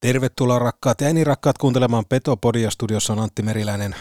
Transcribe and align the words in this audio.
Tervetuloa 0.00 0.58
rakkaat 0.58 1.00
ja 1.00 1.08
eni 1.08 1.24
rakkaat 1.24 1.58
kuuntelemaan 1.58 2.04
Petopodia. 2.08 2.70
Studiossa 2.70 3.12
on 3.12 3.18
Antti 3.18 3.42
Meriläinen. 3.42 3.94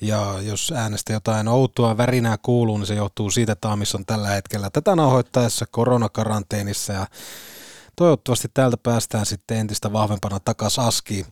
Ja 0.00 0.34
jos 0.42 0.72
äänestä 0.76 1.12
jotain 1.12 1.48
outoa 1.48 1.96
värinää 1.96 2.36
kuuluu, 2.42 2.78
niin 2.78 2.86
se 2.86 2.94
johtuu 2.94 3.30
siitä, 3.30 3.52
että 3.52 3.68
Aamis 3.68 3.94
on 3.94 4.06
tällä 4.06 4.28
hetkellä 4.28 4.70
tätä 4.70 4.96
nauhoittaessa 4.96 5.66
koronakaranteenissa. 5.70 6.92
Ja 6.92 7.06
toivottavasti 7.96 8.48
täältä 8.54 8.76
päästään 8.76 9.26
sitten 9.26 9.56
entistä 9.56 9.92
vahvempana 9.92 10.40
takas 10.40 10.78
askiin. 10.78 11.26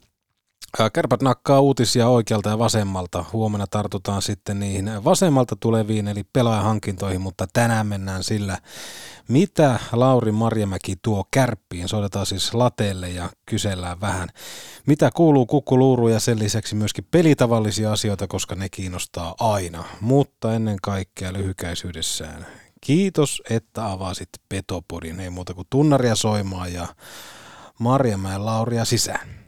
Kärpät 0.92 1.22
nakkaa 1.22 1.60
uutisia 1.60 2.08
oikealta 2.08 2.48
ja 2.48 2.58
vasemmalta. 2.58 3.24
Huomenna 3.32 3.66
tartutaan 3.66 4.22
sitten 4.22 4.60
niihin 4.60 5.04
vasemmalta 5.04 5.56
tuleviin 5.60 6.08
eli 6.08 6.24
pelaajahankintoihin, 6.32 7.20
mutta 7.20 7.46
tänään 7.52 7.86
mennään 7.86 8.24
sillä, 8.24 8.58
mitä 9.28 9.78
Lauri 9.92 10.32
Marjamäki 10.32 10.96
tuo 11.02 11.24
kärppiin. 11.30 11.88
Soitetaan 11.88 12.26
siis 12.26 12.54
lateelle 12.54 13.10
ja 13.10 13.30
kysellään 13.46 14.00
vähän, 14.00 14.28
mitä 14.86 15.10
kuuluu 15.14 15.46
kukkuluuru 15.46 16.08
ja 16.08 16.20
sen 16.20 16.38
lisäksi 16.38 16.74
myöskin 16.74 17.06
pelitavallisia 17.10 17.92
asioita, 17.92 18.26
koska 18.26 18.54
ne 18.54 18.68
kiinnostaa 18.68 19.34
aina. 19.40 19.84
Mutta 20.00 20.54
ennen 20.54 20.76
kaikkea 20.82 21.32
lyhykäisyydessään. 21.32 22.46
Kiitos, 22.80 23.42
että 23.50 23.90
avasit 23.90 24.28
Petopodin. 24.48 25.20
Ei 25.20 25.30
muuta 25.30 25.54
kuin 25.54 25.66
tunnaria 25.70 26.14
soimaan 26.14 26.72
ja 26.72 26.86
Marjamäen 27.78 28.46
Lauria 28.46 28.84
sisään. 28.84 29.47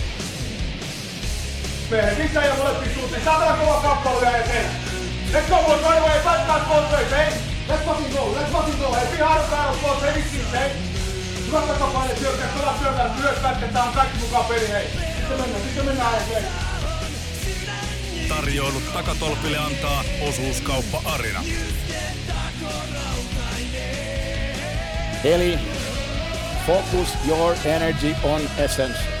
Miehet 1.91 2.17
sisään 2.17 2.47
ja 2.47 2.55
molempiin 2.55 2.93
suuntiin. 2.93 3.23
Saatana 3.23 3.57
kova 3.57 3.81
kappale 3.81 4.21
vielä 4.21 4.37
eteen. 4.37 4.65
Let's 5.33 5.49
go 5.49 5.55
boys, 5.55 5.81
right 5.81 5.99
away. 5.99 6.19
Back 6.47 6.67
both 6.67 6.91
ways, 6.91 7.11
hey. 7.11 7.33
Let's 7.69 7.85
fucking 7.85 8.13
go, 8.13 8.35
let's 8.35 8.51
fucking 8.51 8.79
go. 8.79 8.93
Hey, 8.93 9.17
be 9.17 9.23
hard 9.23 9.49
battle 9.49 9.81
boys, 9.81 10.01
hey, 10.01 10.13
vitsi, 10.15 10.41
hey. 10.51 10.69
Hyvä 11.47 11.61
takapaine, 11.61 12.15
syökkää, 12.19 12.47
pelaa 12.57 12.77
syökkää, 12.79 13.09
myös 13.21 13.39
pätketään 13.39 13.93
kaikki 13.93 14.17
mukaan 14.17 14.45
peli, 14.45 14.69
hei. 14.69 14.87
Sitten 15.17 15.39
mennään, 15.39 15.63
sitten 15.63 15.85
mennään 15.85 16.21
eteen. 16.21 16.45
Tarjoilut 18.29 18.93
takatolpille 18.93 19.57
antaa 19.57 20.03
osuuskauppa 20.29 21.01
Arina. 21.05 21.43
Eli 25.23 25.59
focus 26.67 27.07
your 27.27 27.55
energy 27.65 28.15
on 28.23 28.41
essence. 28.57 29.20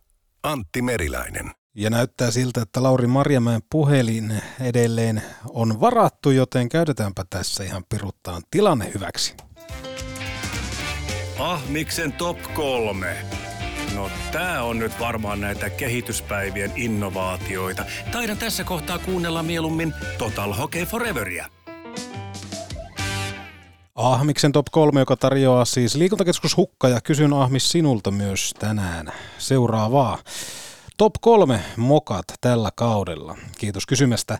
Antti 0.43 0.81
Meriläinen. 0.81 1.51
Ja 1.75 1.89
näyttää 1.89 2.31
siltä, 2.31 2.61
että 2.61 2.83
Lauri 2.83 3.07
Marjamäen 3.07 3.61
puhelin 3.71 4.41
edelleen 4.61 5.21
on 5.49 5.79
varattu, 5.79 6.31
joten 6.31 6.69
käytetäänpä 6.69 7.25
tässä 7.29 7.63
ihan 7.63 7.83
piruttaan 7.89 8.41
tilanne 8.51 8.91
hyväksi. 8.93 9.35
Ahmiksen 11.39 12.13
top 12.13 12.37
kolme. 12.53 13.15
No 13.95 14.09
tää 14.31 14.63
on 14.63 14.79
nyt 14.79 14.99
varmaan 14.99 15.41
näitä 15.41 15.69
kehityspäivien 15.69 16.71
innovaatioita. 16.75 17.85
Taidan 18.11 18.37
tässä 18.37 18.63
kohtaa 18.63 18.99
kuunnella 18.99 19.43
mieluummin 19.43 19.93
Total 20.17 20.53
Hockey 20.53 20.85
Foreveria. 20.85 21.45
Ahmiksen 23.95 24.51
top 24.51 24.65
3, 24.71 24.99
joka 24.99 25.15
tarjoaa 25.15 25.65
siis 25.65 25.95
liikuntakeskus 25.95 26.57
Hukka 26.57 26.89
ja 26.89 27.01
kysyn 27.01 27.33
Ahmis 27.33 27.71
sinulta 27.71 28.11
myös 28.11 28.53
tänään 28.59 29.13
seuraavaa. 29.37 30.17
Top 30.97 31.13
3 31.21 31.61
mokat 31.77 32.25
tällä 32.41 32.69
kaudella. 32.75 33.37
Kiitos 33.57 33.85
kysymästä. 33.85 34.39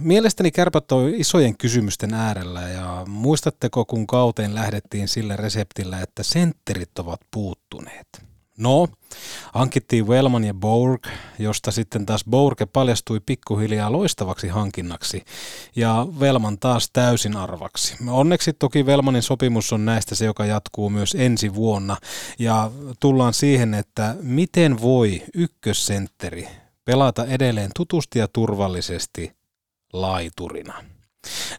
mielestäni 0.00 0.50
kärpät 0.50 0.92
on 0.92 1.14
isojen 1.14 1.56
kysymysten 1.56 2.14
äärellä 2.14 2.60
ja 2.60 3.04
muistatteko 3.08 3.84
kun 3.84 4.06
kauteen 4.06 4.54
lähdettiin 4.54 5.08
sillä 5.08 5.36
reseptillä, 5.36 6.00
että 6.00 6.22
sentterit 6.22 6.98
ovat 6.98 7.20
puuttuneet? 7.30 8.29
No, 8.60 8.88
hankittiin 9.54 10.06
Wellman 10.06 10.44
ja 10.44 10.54
Borg, 10.54 11.06
josta 11.38 11.70
sitten 11.70 12.06
taas 12.06 12.24
Borg 12.30 12.58
paljastui 12.72 13.20
pikkuhiljaa 13.26 13.92
loistavaksi 13.92 14.48
hankinnaksi 14.48 15.24
ja 15.76 16.06
Wellman 16.18 16.58
taas 16.58 16.90
täysin 16.92 17.36
arvaksi. 17.36 17.96
Onneksi 18.08 18.52
toki 18.52 18.82
Wellmanin 18.82 19.22
sopimus 19.22 19.72
on 19.72 19.84
näistä 19.84 20.14
se, 20.14 20.24
joka 20.24 20.44
jatkuu 20.44 20.90
myös 20.90 21.16
ensi 21.18 21.54
vuonna 21.54 21.96
ja 22.38 22.70
tullaan 23.00 23.34
siihen, 23.34 23.74
että 23.74 24.16
miten 24.22 24.80
voi 24.82 25.22
ykkössentteri 25.34 26.48
pelata 26.84 27.24
edelleen 27.24 27.70
tutusti 27.76 28.18
ja 28.18 28.28
turvallisesti 28.28 29.32
laiturina. 29.92 30.84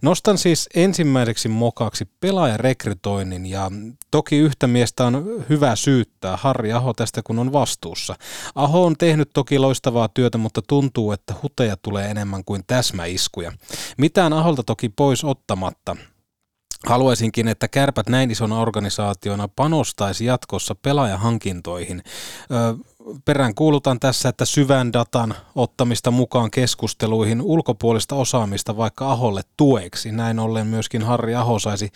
Nostan 0.01 0.37
siis 0.37 0.69
ensimmäiseksi 0.75 1.47
mokaksi 1.47 2.05
pelaajarekrytoinnin 2.19 3.45
ja 3.45 3.71
toki 4.11 4.37
yhtä 4.37 4.67
miestä 4.67 5.05
on 5.05 5.45
hyvä 5.49 5.75
syyttää 5.75 6.37
Harri 6.37 6.73
Aho 6.73 6.93
tästä 6.93 7.21
kun 7.23 7.39
on 7.39 7.53
vastuussa. 7.53 8.15
Aho 8.55 8.85
on 8.85 8.97
tehnyt 8.97 9.29
toki 9.33 9.59
loistavaa 9.59 10.07
työtä, 10.07 10.37
mutta 10.37 10.61
tuntuu, 10.67 11.11
että 11.11 11.33
huteja 11.43 11.77
tulee 11.77 12.11
enemmän 12.11 12.43
kuin 12.45 12.63
täsmäiskuja. 12.67 13.51
Mitään 13.97 14.33
Aholta 14.33 14.63
toki 14.63 14.89
pois 14.89 15.23
ottamatta. 15.23 15.95
Haluaisinkin, 16.85 17.47
että 17.47 17.67
kärpät 17.67 18.09
näin 18.09 18.31
isona 18.31 18.59
organisaationa 18.59 19.47
panostaisi 19.47 20.25
jatkossa 20.25 20.75
pelaajahankintoihin. 20.75 22.03
Ö, 22.51 22.77
perään 23.25 23.55
kuulutaan 23.55 23.99
tässä, 23.99 24.29
että 24.29 24.45
syvän 24.45 24.93
datan 24.93 25.35
ottamista 25.55 26.11
mukaan 26.11 26.51
keskusteluihin 26.51 27.41
ulkopuolista 27.41 28.15
osaamista 28.15 28.77
vaikka 28.77 29.11
Aholle 29.11 29.41
tueksi. 29.57 30.11
Näin 30.11 30.39
ollen 30.39 30.67
myöskin 30.67 31.03
Harri 31.03 31.35
Aho 31.35 31.59
saisi 31.59 31.91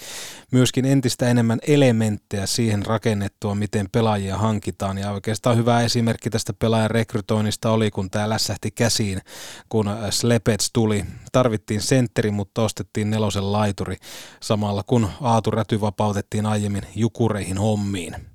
myöskin 0.51 0.85
entistä 0.85 1.29
enemmän 1.29 1.59
elementtejä 1.67 2.45
siihen 2.45 2.85
rakennettua, 2.85 3.55
miten 3.55 3.89
pelaajia 3.91 4.37
hankitaan. 4.37 4.97
Ja 4.97 5.11
oikeastaan 5.11 5.57
hyvä 5.57 5.81
esimerkki 5.81 6.29
tästä 6.29 6.53
pelaajan 6.53 6.91
rekrytoinnista 6.91 7.71
oli, 7.71 7.91
kun 7.91 8.09
tämä 8.09 8.29
lässähti 8.29 8.71
käsiin, 8.71 9.21
kun 9.69 9.89
Slepets 10.09 10.69
tuli. 10.73 11.05
Tarvittiin 11.31 11.81
sentteri, 11.81 12.31
mutta 12.31 12.61
ostettiin 12.61 13.09
nelosen 13.09 13.51
laituri 13.51 13.95
samalla 14.41 14.83
kun 14.83 15.09
Aatu 15.21 15.51
Räty 15.51 15.81
vapautettiin 15.81 16.45
aiemmin 16.45 16.83
jukureihin 16.95 17.57
hommiin. 17.57 18.34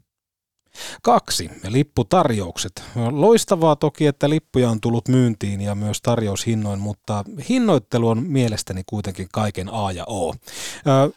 Kaksi. 1.03 1.51
Lipputarjoukset. 1.69 2.83
Loistavaa 3.11 3.77
toki, 3.77 4.07
että 4.07 4.31
lippuja 4.31 4.71
on 4.71 4.81
tullut 4.81 5.09
myyntiin 5.09 5.61
ja 5.61 5.75
myös 5.75 6.03
tarjoushinnoin, 6.03 6.81
mutta 6.81 7.25
hinnoittelu 7.49 8.09
on 8.09 8.23
mielestäni 8.23 8.83
kuitenkin 8.87 9.29
kaiken 9.33 9.69
A 9.73 9.93
ja 9.93 10.05
O. 10.09 10.35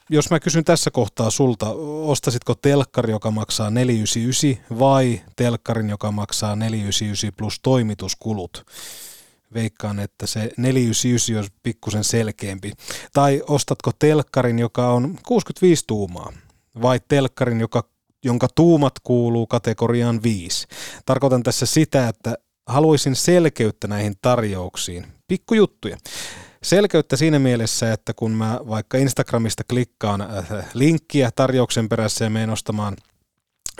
jos 0.09 0.29
mä 0.29 0.39
kysyn 0.39 0.63
tässä 0.63 0.91
kohtaa 0.91 1.29
sulta, 1.29 1.69
ostasitko 2.05 2.55
telkkari, 2.55 3.11
joka 3.11 3.31
maksaa 3.31 3.69
499 3.69 4.79
vai 4.79 5.21
telkkarin, 5.35 5.89
joka 5.89 6.11
maksaa 6.11 6.56
499 6.56 7.31
plus 7.38 7.59
toimituskulut? 7.59 8.65
veikkaan, 9.53 9.99
että 9.99 10.27
se 10.27 10.51
499 10.57 11.38
on 11.38 11.45
pikkusen 11.63 12.03
selkeämpi. 12.03 12.71
Tai 13.13 13.44
ostatko 13.47 13.91
telkkarin, 13.99 14.59
joka 14.59 14.88
on 14.88 15.17
65 15.27 15.83
tuumaa, 15.88 16.33
vai 16.81 16.99
telkkarin, 17.07 17.59
joka 17.59 17.93
jonka 18.23 18.47
tuumat 18.55 18.93
kuuluu 19.03 19.47
kategoriaan 19.47 20.23
5. 20.23 20.67
Tarkoitan 21.05 21.43
tässä 21.43 21.65
sitä, 21.65 22.07
että 22.07 22.35
haluaisin 22.67 23.15
selkeyttä 23.15 23.87
näihin 23.87 24.13
tarjouksiin. 24.21 25.07
Pikkujuttuja. 25.27 25.97
Selkeyttä 26.63 27.15
siinä 27.15 27.39
mielessä, 27.39 27.93
että 27.93 28.13
kun 28.13 28.31
mä 28.31 28.59
vaikka 28.67 28.97
Instagramista 28.97 29.63
klikkaan 29.63 30.21
äh, 30.21 30.45
linkkiä 30.73 31.31
tarjouksen 31.35 31.89
perässä 31.89 32.25
ja 32.25 32.29
menen 32.29 32.49
ostamaan 32.49 32.95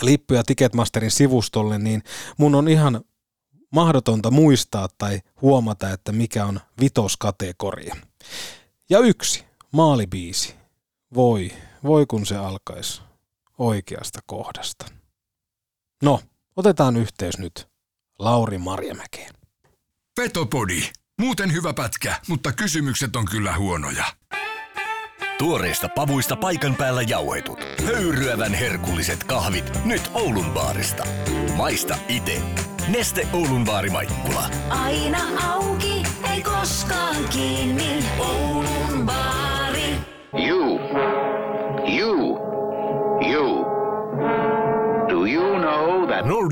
lippuja 0.02 0.44
Ticketmasterin 0.44 1.12
sivustolle, 1.12 1.80
niin 1.80 2.04
mun 2.38 2.56
on 2.56 2.68
ihan 2.68 3.02
mahdotonta 3.72 4.32
muistaa 4.32 4.88
tai 4.98 5.22
huomata, 5.42 5.90
että 5.90 6.12
mikä 6.12 6.46
on 6.46 6.60
vitoskategoria. 6.80 7.96
Ja 8.90 9.00
yksi, 9.00 9.44
maalibiisi. 9.72 10.56
Voi, 11.16 11.52
voi 11.84 12.06
kun 12.06 12.26
se 12.26 12.38
alkaisi 12.38 13.03
oikeasta 13.68 14.20
kohdasta. 14.26 14.86
No, 16.04 16.20
otetaan 16.56 16.98
yhteys 16.98 17.38
nyt 17.38 17.68
Lauri 18.20 18.58
Marjamäkeen. 18.58 19.34
Petopodi. 20.16 20.82
Muuten 21.20 21.54
hyvä 21.54 21.74
pätkä, 21.74 22.16
mutta 22.28 22.52
kysymykset 22.52 23.16
on 23.16 23.26
kyllä 23.26 23.58
huonoja. 23.58 24.06
Tuoreista 25.38 25.90
pavuista 25.96 26.36
paikan 26.36 26.76
päällä 26.76 27.02
jauhetut. 27.02 27.60
Höyryävän 27.86 28.54
herkulliset 28.54 29.24
kahvit 29.24 29.86
nyt 29.86 30.12
Oulun 30.14 30.52
baarista. 30.52 31.04
Maista 31.56 31.98
ite. 32.08 32.42
Neste 32.88 33.28
Oulun 33.34 33.66
baari 33.66 33.90
Maikkula. 33.90 34.50
Aina 34.70 35.20
auki, 35.54 36.04
ei 36.34 36.42
koskaan 36.44 37.30
kiinni. 37.30 38.06
Oulun 38.20 38.43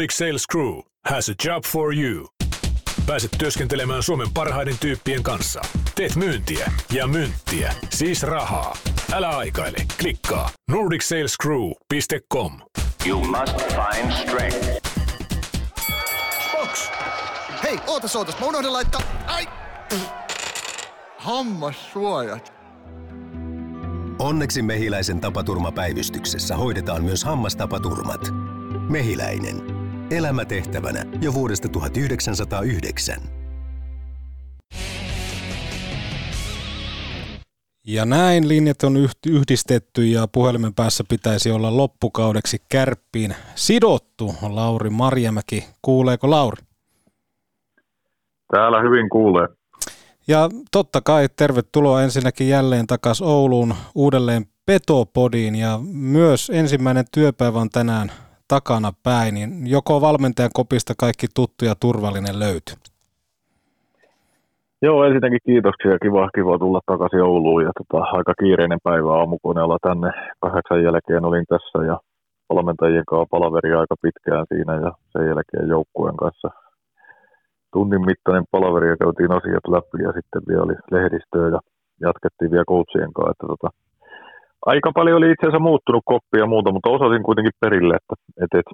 Nordic 0.02 0.14
Sales 0.14 0.46
Crew 0.52 0.82
has 1.06 1.30
a 1.30 1.36
job 1.46 1.64
for 1.64 1.94
you. 1.94 2.28
Pääset 3.06 3.32
työskentelemään 3.38 4.04
Suomen 4.04 4.28
parhaiden 4.34 4.78
tyyppien 4.80 5.24
kanssa. 5.24 5.62
Teet 5.96 6.16
myyntiä 6.16 6.72
ja 6.94 7.08
myyntiä, 7.08 7.74
siis 7.90 8.24
rahaa. 8.24 8.78
Älä 9.14 9.30
aikaile, 9.30 9.78
klikkaa 10.00 10.50
nordicsalescrew.com. 10.70 12.60
you 13.06 13.20
must 13.20 13.58
find 13.58 14.12
strength? 14.12 14.90
Box! 16.52 16.90
Hei, 17.64 17.80
ootas 17.88 18.16
ootas, 18.16 18.40
mä 18.40 18.46
unohdin 18.46 18.74
laittaa... 18.74 19.02
Ai! 19.28 19.48
Hammassuojat. 21.18 22.54
Onneksi 24.20 24.62
Mehiläisen 24.62 25.22
tapaturmapäivystyksessä 25.22 26.56
hoidetaan 26.56 27.04
myös 27.04 27.24
hammastapaturmat. 27.24 28.22
Mehiläinen. 28.90 29.71
Elämätehtävänä 30.12 31.04
jo 31.22 31.34
vuodesta 31.34 31.70
1909. 31.70 33.16
Ja 37.88 38.06
näin 38.06 38.48
linjat 38.48 38.84
on 38.84 38.96
yht- 38.96 39.32
yhdistetty 39.32 40.06
ja 40.06 40.28
puhelimen 40.28 40.74
päässä 40.74 41.04
pitäisi 41.10 41.52
olla 41.52 41.78
loppukaudeksi 41.78 42.58
kärppiin 42.70 43.36
sidottu 43.56 44.36
Lauri 44.50 44.90
Marjamäki. 44.90 45.66
Kuuleeko 45.82 46.30
Lauri? 46.30 46.64
Täällä 48.52 48.82
hyvin 48.82 49.10
kuulee. 49.10 49.48
Ja 50.28 50.50
totta 50.72 51.02
kai 51.02 51.28
tervetuloa 51.36 52.04
ensinnäkin 52.04 52.50
jälleen 52.50 52.88
takaisin 52.88 53.28
Ouluun 53.28 53.76
uudelleen 53.96 54.46
Petopodiin 54.66 55.56
ja 55.56 55.80
myös 55.94 56.52
ensimmäinen 56.54 57.06
työpäivä 57.14 57.60
on 57.60 57.70
tänään 57.70 58.12
takana 58.56 58.92
päin, 59.04 59.34
niin 59.34 59.52
joko 59.76 60.02
valmentajan 60.02 60.58
kopista 60.60 60.94
kaikki 61.04 61.28
tuttu 61.36 61.62
ja 61.66 61.76
turvallinen 61.76 62.40
löytyy. 62.40 62.78
Joo, 64.86 65.04
ensinnäkin 65.04 65.46
kiitoksia. 65.46 66.04
Kiva, 66.06 66.30
kiva 66.36 66.60
tulla 66.60 66.82
takaisin 66.86 67.24
Ouluun. 67.24 67.64
Ja 67.68 67.72
tota, 67.80 68.04
aika 68.18 68.34
kiireinen 68.42 68.82
päivä 68.84 69.12
aamukoneella 69.20 69.78
tänne. 69.88 70.10
Kahdeksan 70.44 70.84
jälkeen 70.84 71.26
olin 71.26 71.46
tässä 71.54 71.78
ja 71.92 71.98
valmentajien 72.50 73.08
kanssa 73.10 73.32
palaveri 73.36 73.74
aika 73.74 73.96
pitkään 74.02 74.46
siinä 74.52 74.74
ja 74.86 74.92
sen 75.12 75.26
jälkeen 75.32 75.68
joukkueen 75.76 76.18
kanssa 76.24 76.50
tunnin 77.74 78.06
mittainen 78.10 78.46
palaveri 78.52 78.88
ja 78.90 78.98
käytiin 79.04 79.32
asiat 79.40 79.66
läpi 79.76 79.98
ja 80.06 80.12
sitten 80.18 80.42
vielä 80.48 80.64
oli 80.64 80.76
lehdistöä 80.92 81.48
ja 81.56 81.60
jatkettiin 82.06 82.52
vielä 82.52 82.72
coachien 82.72 83.14
kanssa. 83.14 83.32
Että 83.32 83.48
tota, 83.54 83.70
aika 84.66 84.92
paljon 84.96 85.18
oli 85.18 85.32
itse 85.32 85.46
asiassa 85.46 85.68
muuttunut 85.70 86.04
koppia 86.06 86.42
ja 86.42 86.46
muuta, 86.54 86.72
mutta 86.72 86.90
osasin 86.90 87.24
kuitenkin 87.24 87.60
perille, 87.60 87.96
että, 87.96 88.16
että, 88.44 88.60
että 88.60 88.72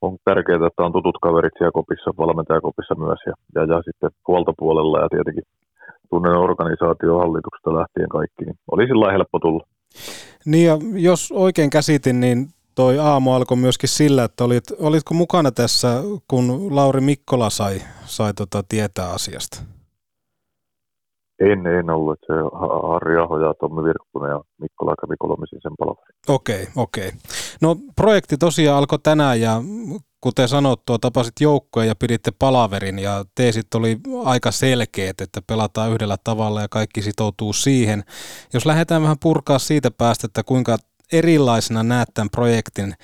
on 0.00 0.16
tärkeää, 0.24 0.66
että 0.66 0.82
on 0.82 0.92
tutut 0.92 1.18
kaverit 1.22 1.52
siellä 1.58 1.78
kopissa, 1.80 2.10
valmentajakopissa 2.18 2.94
myös 2.94 3.20
ja, 3.26 3.34
ja, 3.54 3.62
ja 3.72 3.82
sitten 3.82 4.10
huoltopuolella 4.28 5.00
ja 5.00 5.08
tietenkin 5.08 5.44
tunnen 6.10 6.42
organisaation 6.46 7.20
hallituksesta 7.20 7.74
lähtien 7.74 8.08
kaikki, 8.08 8.44
niin 8.44 8.56
oli 8.72 8.86
sillä 8.86 9.12
helppo 9.12 9.38
tulla. 9.38 9.64
Niin 10.46 10.66
ja 10.66 10.78
jos 10.94 11.32
oikein 11.36 11.70
käsitin, 11.70 12.20
niin 12.20 12.46
toi 12.74 12.98
aamu 12.98 13.32
alkoi 13.32 13.56
myöskin 13.56 13.88
sillä, 13.88 14.24
että 14.24 14.44
olit, 14.44 14.64
olitko 14.78 15.14
mukana 15.14 15.50
tässä, 15.50 15.88
kun 16.28 16.76
Lauri 16.76 17.00
Mikkola 17.00 17.50
sai, 17.50 17.74
sai 18.04 18.34
tota 18.34 18.62
tietää 18.68 19.10
asiasta? 19.10 19.62
En, 21.50 21.66
en 21.66 21.90
ollut, 21.90 22.18
se 22.26 22.32
Ha- 22.60 22.88
Harri 22.92 23.16
Aho 23.18 23.38
ja 23.38 23.54
Tommi 23.54 23.84
Virkkunen 23.84 24.30
ja 24.30 24.40
kävi 25.00 25.14
kolmisin 25.18 25.58
sen 25.62 25.72
palaverin. 25.78 26.16
Okei, 26.28 26.66
okei. 26.76 27.10
No 27.60 27.76
projekti 27.96 28.36
tosiaan 28.38 28.78
alkoi 28.78 28.98
tänään 29.02 29.40
ja 29.40 29.62
kuten 30.20 30.48
sanottua, 30.48 30.98
tapasit 30.98 31.40
joukkoja 31.40 31.86
ja 31.86 31.94
piditte 31.94 32.30
palaverin 32.38 32.98
ja 32.98 33.24
teesit 33.34 33.74
oli 33.74 33.96
aika 34.24 34.50
selkeät, 34.50 35.20
että 35.20 35.40
pelataan 35.46 35.90
yhdellä 35.90 36.16
tavalla 36.24 36.60
ja 36.60 36.68
kaikki 36.68 37.02
sitoutuu 37.02 37.52
siihen. 37.52 38.04
Jos 38.54 38.66
lähdetään 38.66 39.02
vähän 39.02 39.16
purkaa 39.22 39.58
siitä 39.58 39.90
päästä, 39.90 40.26
että 40.26 40.42
kuinka 40.42 40.76
erilaisena 41.12 41.82
näet 41.82 42.08
tämän 42.14 42.30
projektin 42.30 42.94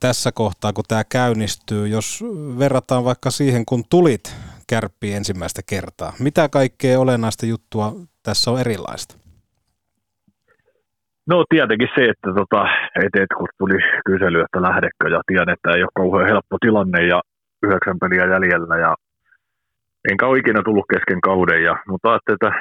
tässä 0.00 0.32
kohtaa, 0.32 0.72
kun 0.72 0.84
tämä 0.88 1.04
käynnistyy, 1.04 1.88
jos 1.88 2.24
verrataan 2.58 3.04
vaikka 3.04 3.30
siihen, 3.30 3.64
kun 3.66 3.84
tulit 3.90 4.36
kärppiin 4.66 5.16
ensimmäistä 5.16 5.62
kertaa. 5.68 6.12
Mitä 6.18 6.48
kaikkea 6.48 7.00
olennaista 7.00 7.46
juttua 7.46 7.92
tässä 8.22 8.50
on 8.50 8.60
erilaista? 8.60 9.14
No 11.26 11.44
tietenkin 11.48 11.88
se, 11.94 12.02
että 12.12 12.30
tota, 12.40 12.60
et, 13.04 13.14
et, 13.22 13.32
kun 13.36 13.48
tuli 13.58 13.78
kysely, 14.04 14.40
että 14.40 14.62
lähdekö 14.62 15.04
ja 15.14 15.20
tiedän, 15.26 15.54
että 15.54 15.70
ei 15.70 15.82
ole 15.82 15.98
kauhean 16.00 16.28
helppo 16.32 16.56
tilanne 16.60 17.06
ja 17.12 17.20
yhdeksän 17.62 17.98
peliä 18.02 18.24
jäljellä 18.32 18.76
ja 18.84 18.94
enkä 20.10 20.26
ole 20.26 20.38
ikinä 20.38 20.62
tullut 20.64 20.90
kesken 20.94 21.20
kauden, 21.20 21.62
ja, 21.68 21.74
mutta 21.88 22.08
ajattelin, 22.10 22.38
että 22.38 22.52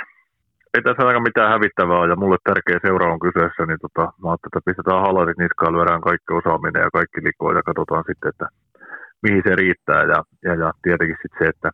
ei 0.74 0.82
tässä 0.84 1.08
aika 1.08 1.28
mitään 1.28 1.54
hävittävää 1.54 2.08
ja 2.12 2.16
mulle 2.22 2.38
tärkeä 2.44 2.80
seura 2.86 3.14
on 3.14 3.24
kyseessä, 3.26 3.62
niin 3.66 3.82
tota, 3.86 4.04
mä 4.22 4.26
ajattelin, 4.30 4.52
että 4.52 4.68
pistetään 4.68 5.06
halarit 5.08 5.40
niskaan, 5.44 5.74
lyödään 5.76 6.08
kaikki 6.10 6.32
osaaminen 6.40 6.84
ja 6.86 6.96
kaikki 6.98 7.20
likoon 7.28 7.56
ja 7.60 7.64
katsotaan 7.70 8.06
sitten, 8.10 8.30
että 8.34 8.48
mihin 9.24 9.44
se 9.48 9.54
riittää 9.62 10.02
ja, 10.12 10.20
ja, 10.48 10.54
ja 10.62 10.70
tietenkin 10.86 11.18
sitten 11.22 11.40
se, 11.40 11.46
että 11.54 11.70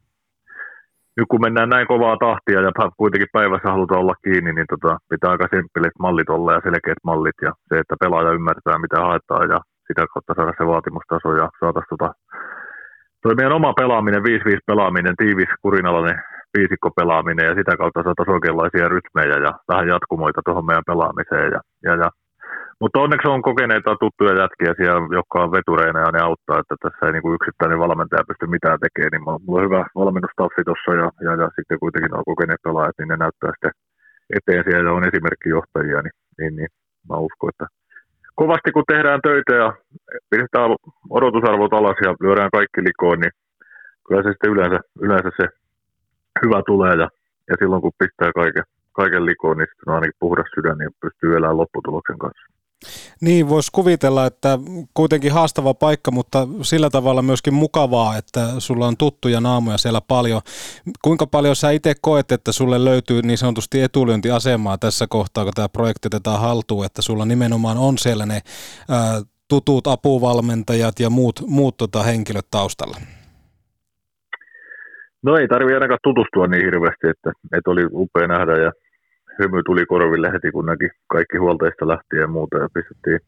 nyt 1.20 1.30
kun 1.32 1.42
mennään 1.46 1.70
näin 1.70 1.88
kovaa 1.88 2.18
tahtia 2.18 2.62
ja 2.62 2.72
kuitenkin 2.98 3.36
päivässä 3.38 3.72
halutaan 3.72 4.02
olla 4.02 4.16
kiinni, 4.24 4.52
niin 4.54 4.70
tota, 4.74 4.98
pitää 5.10 5.32
aika 5.32 5.48
simppelit 5.54 5.96
mallit 6.00 6.30
olla 6.30 6.54
ja 6.54 6.62
selkeät 6.64 7.02
mallit 7.04 7.40
ja 7.42 7.52
se, 7.70 7.80
että 7.80 7.96
pelaaja 8.00 8.32
ymmärtää 8.38 8.84
mitä 8.86 8.98
haetaan 9.06 9.50
ja 9.54 9.60
sitä 9.88 10.04
kautta 10.14 10.34
saada 10.36 10.54
se 10.58 10.66
vaatimustaso 10.68 11.30
ja 11.42 11.48
saataisiin 11.60 11.94
tota, 11.94 12.10
toi 13.24 13.36
meidän 13.36 13.58
oma 13.60 13.74
pelaaminen, 13.74 14.24
5-5 14.24 14.58
pelaaminen, 14.70 15.16
tiivis 15.22 15.52
kurinalainen 15.62 16.18
viisikko 16.58 16.90
pelaaminen 16.92 17.46
ja 17.50 17.56
sitä 17.56 17.78
kautta 17.78 18.04
saataisiin 18.04 18.38
oikeanlaisia 18.38 18.90
rytmejä 18.94 19.38
ja 19.46 19.52
vähän 19.70 19.88
jatkumoita 19.88 20.42
tuohon 20.46 20.66
meidän 20.66 20.90
pelaamiseen. 20.92 21.52
Ja, 21.56 21.62
ja, 21.88 21.94
ja. 22.04 22.10
Mutta 22.82 23.00
onneksi 23.00 23.28
on 23.28 23.42
kokeneita 23.42 24.02
tuttuja 24.04 24.40
jätkiä 24.42 24.74
siellä, 24.78 25.08
jotka 25.18 25.36
on 25.44 25.52
vetureina 25.58 26.00
ja 26.06 26.12
ne 26.12 26.20
auttaa, 26.28 26.60
että 26.60 26.76
tässä 26.84 27.06
ei 27.06 27.14
niinku 27.14 27.34
yksittäinen 27.38 27.80
valmentaja 27.80 28.28
pysty 28.28 28.46
mitään 28.48 28.80
tekemään. 28.86 29.12
Niin 29.12 29.24
mulla 29.24 29.60
on 29.60 29.66
hyvä 29.68 29.82
valmennustaffi 30.02 30.64
tuossa 30.66 30.92
ja, 31.02 31.08
ja, 31.26 31.32
ja, 31.42 31.48
sitten 31.56 31.82
kuitenkin 31.84 32.12
nuo 32.12 32.24
kokeneet 32.32 32.62
pelaajat, 32.66 32.98
niin 32.98 33.10
ne 33.12 33.18
näyttää 33.18 33.52
sitten 33.54 33.74
eteen 34.38 34.64
siellä 34.68 34.92
on 34.98 35.08
esimerkkijohtajia, 35.10 36.00
niin, 36.06 36.16
niin, 36.40 36.54
niin 36.58 36.72
mä 37.10 37.16
uskon, 37.28 37.52
että 37.54 37.66
kovasti 38.42 38.70
kun 38.72 38.92
tehdään 38.94 39.22
töitä 39.28 39.54
ja 39.64 39.70
pistetään 40.30 40.70
odotusarvot 41.18 41.74
alas 41.74 42.00
ja 42.06 42.12
lyödään 42.24 42.56
kaikki 42.58 42.82
likoon, 42.88 43.20
niin 43.20 43.34
kyllä 44.06 44.22
se 44.24 44.30
sitten 44.32 44.52
yleensä, 44.54 44.80
yleensä 45.06 45.30
se 45.40 45.46
hyvä 46.44 46.60
tulee 46.70 46.94
ja, 47.04 47.08
ja 47.50 47.56
silloin 47.60 47.82
kun 47.82 48.00
pistää 48.02 48.32
kaiken, 48.42 48.66
kaiken 49.00 49.26
likoon, 49.26 49.58
niin 49.58 49.70
sitten 49.70 49.90
on 49.90 49.96
ainakin 49.96 50.22
puhdas 50.24 50.50
sydän 50.56 50.78
niin 50.78 51.00
pystyy 51.02 51.30
elämään 51.38 51.58
lopputuloksen 51.58 52.20
kanssa. 52.26 52.59
Niin, 53.22 53.50
voisi 53.50 53.70
kuvitella, 53.72 54.26
että 54.26 54.60
kuitenkin 54.94 55.32
haastava 55.32 55.74
paikka, 55.74 56.12
mutta 56.12 56.48
sillä 56.62 56.90
tavalla 56.90 57.22
myöskin 57.22 57.54
mukavaa, 57.54 58.18
että 58.18 58.60
sulla 58.60 58.88
on 58.88 58.98
tuttuja 58.98 59.42
naamoja 59.42 59.78
siellä 59.78 60.02
paljon. 60.08 60.42
Kuinka 61.02 61.28
paljon 61.28 61.56
sä 61.56 61.72
itse 61.72 61.94
koet, 62.02 62.32
että 62.32 62.52
sulle 62.52 62.86
löytyy 62.86 63.22
niin 63.22 63.38
sanotusti 63.38 63.82
etulyöntiasemaa 63.82 64.78
tässä 64.78 65.08
kohtaa, 65.10 65.44
kun 65.44 65.54
tämä 65.56 65.70
projekti 65.70 66.08
otetaan 66.08 66.40
haltuun, 66.40 66.86
että 66.86 67.02
sulla 67.02 67.26
nimenomaan 67.26 67.78
on 67.78 67.98
siellä 67.98 68.26
ne 68.26 68.42
ää, 68.90 69.22
tutut 69.48 69.88
apuvalmentajat 69.88 71.00
ja 71.00 71.10
muut, 71.10 71.42
muut 71.48 71.78
tota, 71.78 72.04
henkilöt 72.04 72.48
taustalla? 72.52 72.98
No 75.24 75.38
ei 75.38 75.48
tarvitse 75.48 75.74
ainakaan 75.74 76.00
tutustua 76.04 76.48
niin 76.48 76.66
hirveästi, 76.66 77.08
että, 77.08 77.32
että 77.58 77.72
oli 77.72 77.86
upea 77.92 78.28
nähdä 78.28 78.52
ja 78.52 78.72
hymy 79.40 79.60
tuli 79.66 79.86
korville 79.86 80.32
heti, 80.34 80.52
kun 80.52 80.66
näki 80.66 80.88
kaikki 81.08 81.38
huolteista 81.38 81.88
lähtien 81.88 82.22
ja 82.22 82.28
muuta 82.28 82.58
ja 82.58 82.68
pistettiin 82.74 83.20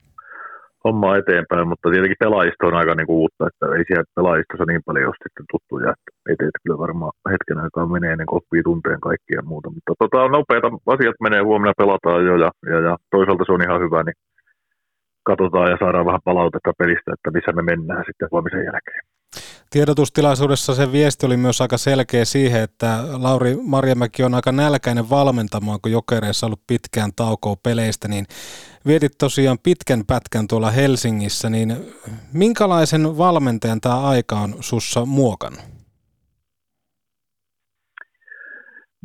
hommaa 0.83 1.17
eteenpäin, 1.17 1.67
mutta 1.67 1.89
tietenkin 1.89 2.23
pelaajisto 2.25 2.67
on 2.67 2.79
aika 2.81 2.95
niinku 2.95 3.15
uutta, 3.21 3.47
että 3.47 3.65
ei 3.77 3.83
siellä 3.87 4.13
pelaajistossa 4.15 4.65
niin 4.67 4.83
paljon 4.85 5.07
ole 5.11 5.21
sitten 5.23 5.45
tuttuja, 5.51 5.89
että 5.93 6.11
eteet 6.33 6.55
kyllä 6.63 6.83
varmaan 6.85 7.13
hetken 7.33 7.59
aikaa 7.63 7.93
menee 7.95 8.11
ennen 8.11 8.29
kuin 8.29 8.41
oppii 8.41 8.63
tunteen 8.63 9.01
kaikkia 9.07 9.39
ja 9.39 9.49
muuta, 9.51 9.69
mutta 9.75 9.93
tota, 10.01 10.27
nopeita 10.37 10.67
asiat 10.93 11.17
menee, 11.25 11.41
huomenna 11.41 11.81
pelataan 11.81 12.25
jo 12.29 12.35
ja, 12.43 12.51
ja, 12.71 12.79
ja 12.87 12.93
toisaalta 13.15 13.43
se 13.45 13.53
on 13.55 13.65
ihan 13.67 13.81
hyvä, 13.85 13.99
niin 14.03 14.17
katsotaan 15.29 15.71
ja 15.71 15.77
saadaan 15.79 16.09
vähän 16.09 16.27
palautetta 16.29 16.79
pelistä, 16.81 17.09
että 17.13 17.31
missä 17.35 17.51
me 17.51 17.63
mennään 17.71 18.03
sitten 18.07 18.31
huomisen 18.31 18.65
jälkeen. 18.69 19.01
Tiedotustilaisuudessa 19.71 20.75
se 20.75 20.91
viesti 20.91 21.25
oli 21.25 21.37
myös 21.37 21.61
aika 21.61 21.77
selkeä 21.77 22.25
siihen, 22.25 22.61
että 22.61 23.03
Lauri 23.11 23.57
Marjamäki 23.63 24.23
on 24.23 24.33
aika 24.33 24.51
nälkäinen 24.51 25.09
valmentamaan, 25.09 25.81
kun 25.81 25.91
Jokereissa 25.91 26.45
ollut 26.45 26.67
pitkään 26.67 27.11
taukoa 27.15 27.55
peleistä, 27.63 28.07
niin 28.07 28.27
vietit 28.87 29.17
tosiaan 29.17 29.59
pitkän 29.63 30.03
pätkän 30.07 30.47
tuolla 30.47 30.71
Helsingissä, 30.71 31.49
niin 31.49 31.93
minkälaisen 32.33 33.17
valmentajan 33.17 33.81
tämä 33.81 34.01
aika 34.01 34.39
on 34.39 34.55
sussa 34.59 35.05
muokannut? 35.05 35.80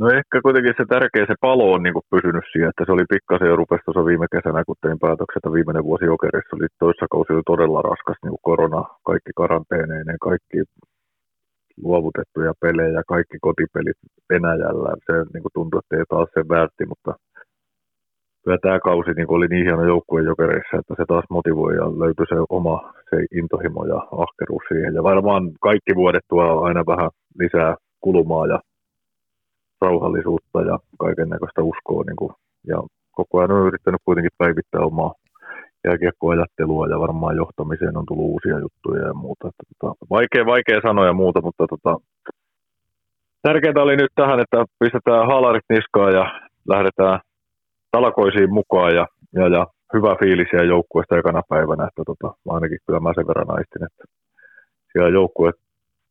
No 0.00 0.06
ehkä 0.18 0.36
kuitenkin 0.44 0.74
se 0.76 0.84
tärkeä 0.88 1.24
se 1.26 1.34
palo 1.40 1.66
on 1.72 1.82
niin 1.82 2.08
pysynyt 2.14 2.44
siihen, 2.52 2.68
että 2.68 2.84
se 2.86 2.92
oli 2.92 3.04
pikkasen 3.14 3.48
jo 3.48 3.56
rupesi 3.56 3.84
tuossa 3.84 4.08
viime 4.10 4.26
kesänä, 4.34 4.64
kun 4.66 4.82
tein 4.82 4.98
päätöksen, 5.04 5.38
että 5.40 5.56
viimeinen 5.56 5.88
vuosi 5.88 6.04
Jokerissa 6.12 6.56
oli 6.56 6.68
toissa 6.82 7.06
kausi 7.12 7.32
oli 7.32 7.42
todella 7.52 7.80
raskas, 7.90 8.18
niin 8.22 8.34
kuin 8.34 8.46
korona, 8.50 8.82
kaikki 9.08 9.32
karanteeneineen, 9.40 10.20
kaikki 10.28 10.58
luovutettuja 11.86 12.52
pelejä, 12.64 13.02
kaikki 13.14 13.38
kotipelit 13.46 13.98
Venäjällä. 14.30 14.90
Se 15.06 15.14
niin 15.32 15.44
kuin 15.44 15.56
tuntui, 15.58 15.78
että 15.80 15.96
ei 15.96 16.04
taas 16.08 16.28
sen 16.34 16.48
väärti, 16.54 16.84
mutta 16.92 17.12
kyllä 18.42 18.58
tämä 18.62 18.78
kausi 18.88 19.10
niin 19.14 19.34
oli 19.36 19.46
niin 19.48 19.66
hieno 19.66 19.84
joukkue 19.92 20.22
Jokereissa, 20.22 20.76
että 20.80 20.94
se 20.98 21.04
taas 21.08 21.26
motivoi 21.30 21.74
ja 21.80 21.86
löytyi 22.02 22.26
se 22.28 22.36
oma 22.58 22.76
se 23.10 23.16
intohimo 23.38 23.82
ja 23.92 24.00
ahkeruus 24.24 24.64
siihen. 24.68 24.94
Ja 24.94 25.02
varmaan 25.02 25.42
kaikki 25.68 25.92
vuodet 26.00 26.24
tuo 26.28 26.44
aina 26.66 26.82
vähän 26.92 27.10
lisää 27.42 27.74
kulumaa 28.00 28.46
ja 28.46 28.58
rauhallisuutta 29.80 30.60
ja 30.60 30.78
kaiken 30.98 31.28
näköistä 31.28 31.62
uskoa. 31.62 32.04
Niin 32.06 32.16
kuin, 32.16 32.32
ja 32.66 32.82
koko 33.12 33.38
ajan 33.38 33.50
on 33.52 33.66
yrittänyt 33.66 34.00
kuitenkin 34.04 34.38
päivittää 34.38 34.80
omaa 34.80 35.14
jääkiekkoajattelua 35.86 36.86
ja 36.86 37.00
varmaan 37.00 37.36
johtamiseen 37.36 37.96
on 37.96 38.06
tullut 38.06 38.30
uusia 38.32 38.58
juttuja 38.58 39.06
ja 39.06 39.14
muuta. 39.14 39.48
Että, 39.48 39.62
tota, 39.78 39.94
vaikea, 40.10 40.46
vaikea 40.46 40.80
sanoa 40.82 41.06
ja 41.06 41.12
muuta, 41.12 41.40
mutta 41.40 41.66
tota, 41.66 41.96
tärkeintä 43.42 43.82
oli 43.82 43.96
nyt 43.96 44.12
tähän, 44.14 44.40
että 44.40 44.64
pistetään 44.78 45.26
haalarit 45.26 45.64
niskaan 45.68 46.12
ja 46.12 46.40
lähdetään 46.68 47.20
talakoisiin 47.90 48.52
mukaan 48.52 48.94
ja, 48.94 49.06
ja, 49.34 49.48
ja 49.48 49.66
hyvä 49.94 50.16
fiilis 50.20 50.48
ja 50.52 50.64
joukkueesta 50.64 51.18
ekana 51.18 51.42
päivänä, 51.48 51.88
että 51.88 52.02
tota, 52.06 52.34
ainakin 52.48 52.78
kyllä 52.86 53.00
mä 53.00 53.12
sen 53.14 53.26
verran 53.26 53.50
aistin, 53.56 53.84
että 53.84 54.04
siellä 54.92 55.08
joukkue 55.08 55.50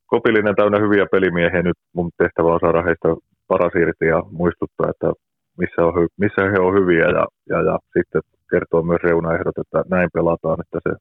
kopillinen 0.05 0.55
täynnä 0.55 0.79
hyviä 0.79 1.05
pelimiehiä, 1.11 1.61
nyt 1.61 1.77
mun 1.93 2.09
tehtävä 2.17 2.53
on 2.53 2.59
saada 2.59 2.81
heistä 2.83 3.07
paras 3.47 3.75
irti 3.75 4.05
ja 4.05 4.23
muistuttaa, 4.31 4.89
että 4.89 5.07
missä, 5.57 5.79
on, 5.85 6.07
missä 6.17 6.41
he 6.51 6.59
on 6.65 6.73
hyviä 6.77 7.07
ja, 7.17 7.25
ja, 7.51 7.59
ja 7.69 7.79
sitten 7.93 8.21
kertoo 8.51 8.81
myös 8.83 9.01
reunaehdot, 9.03 9.57
että 9.57 9.83
näin 9.89 10.09
pelataan, 10.13 10.57
että 10.63 10.79
se, 10.85 10.91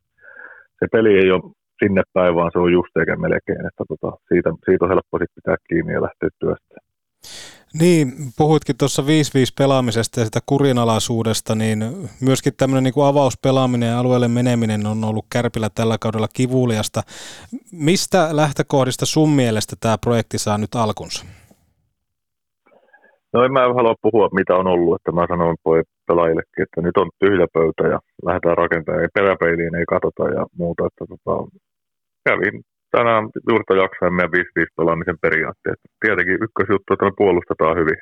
se 0.79 0.85
peli 0.93 1.13
ei 1.23 1.31
ole 1.31 1.53
sinne 1.83 2.03
päin, 2.13 2.35
vaan 2.35 2.51
se 2.53 2.59
on 2.59 2.73
just 2.73 2.97
eikä 2.97 3.17
melkein, 3.17 3.67
että 3.69 3.85
tota, 3.89 4.17
siitä, 4.29 4.51
siitä 4.65 4.85
on 4.85 4.93
helppo 4.93 5.19
sitten 5.19 5.35
pitää 5.35 5.57
kiinni 5.69 5.93
ja 5.93 6.03
lähteä 6.03 6.29
työstä. 6.39 6.75
Niin, 7.81 8.13
puhuitkin 8.37 8.77
tuossa 8.77 9.03
5-5 9.03 9.07
pelaamisesta 9.59 10.21
ja 10.21 10.25
sitä 10.25 10.41
kurinalaisuudesta, 10.47 11.55
niin 11.55 12.09
myöskin 12.21 12.53
tämmöinen 12.57 12.85
niin 12.85 12.95
kuin 12.95 13.07
avauspelaaminen 13.07 13.89
ja 13.89 13.99
alueelle 13.99 14.29
meneminen 14.29 14.87
on 14.87 15.05
ollut 15.05 15.27
Kärpillä 15.31 15.71
tällä 15.75 15.97
kaudella 16.01 16.29
kivuliasta. 16.33 17.03
Mistä 17.73 18.29
lähtökohdista 18.33 19.07
sun 19.07 19.31
mielestä 19.31 19.77
tämä 19.81 19.99
projekti 19.99 20.39
saa 20.39 20.59
nyt 20.59 20.75
alkunsa? 20.75 21.25
No 23.35 23.45
en 23.45 23.53
mä 23.53 23.61
halua 23.61 24.03
puhua, 24.03 24.29
mitä 24.41 24.55
on 24.57 24.67
ollut, 24.75 24.95
että 24.97 25.13
mä 25.13 25.25
sanoin 25.29 25.57
poi 25.63 25.83
pelaajillekin, 26.09 26.63
että 26.67 26.81
nyt 26.81 26.97
on 27.03 27.11
tyhjä 27.23 27.47
pöytä 27.57 27.85
ja 27.93 27.99
lähdetään 28.27 28.61
rakentamaan, 28.63 29.03
ei 29.03 29.15
peräpeiliin 29.15 29.75
ei 29.75 29.87
katsota 29.95 30.25
ja 30.37 30.43
muuta. 30.61 30.83
Että 30.87 31.05
tota, 31.13 31.35
kävin 32.29 32.55
tänään 32.97 33.25
juurta 33.51 33.75
jaksain 33.83 34.15
meidän 34.15 34.33
5-5 34.33 34.77
pelaamisen 34.77 35.19
periaatteet. 35.25 35.79
Tietenkin 36.03 36.43
ykkösjuttu, 36.47 36.89
että 36.93 37.07
me 37.09 37.21
puolustetaan 37.23 37.77
hyvin. 37.81 37.99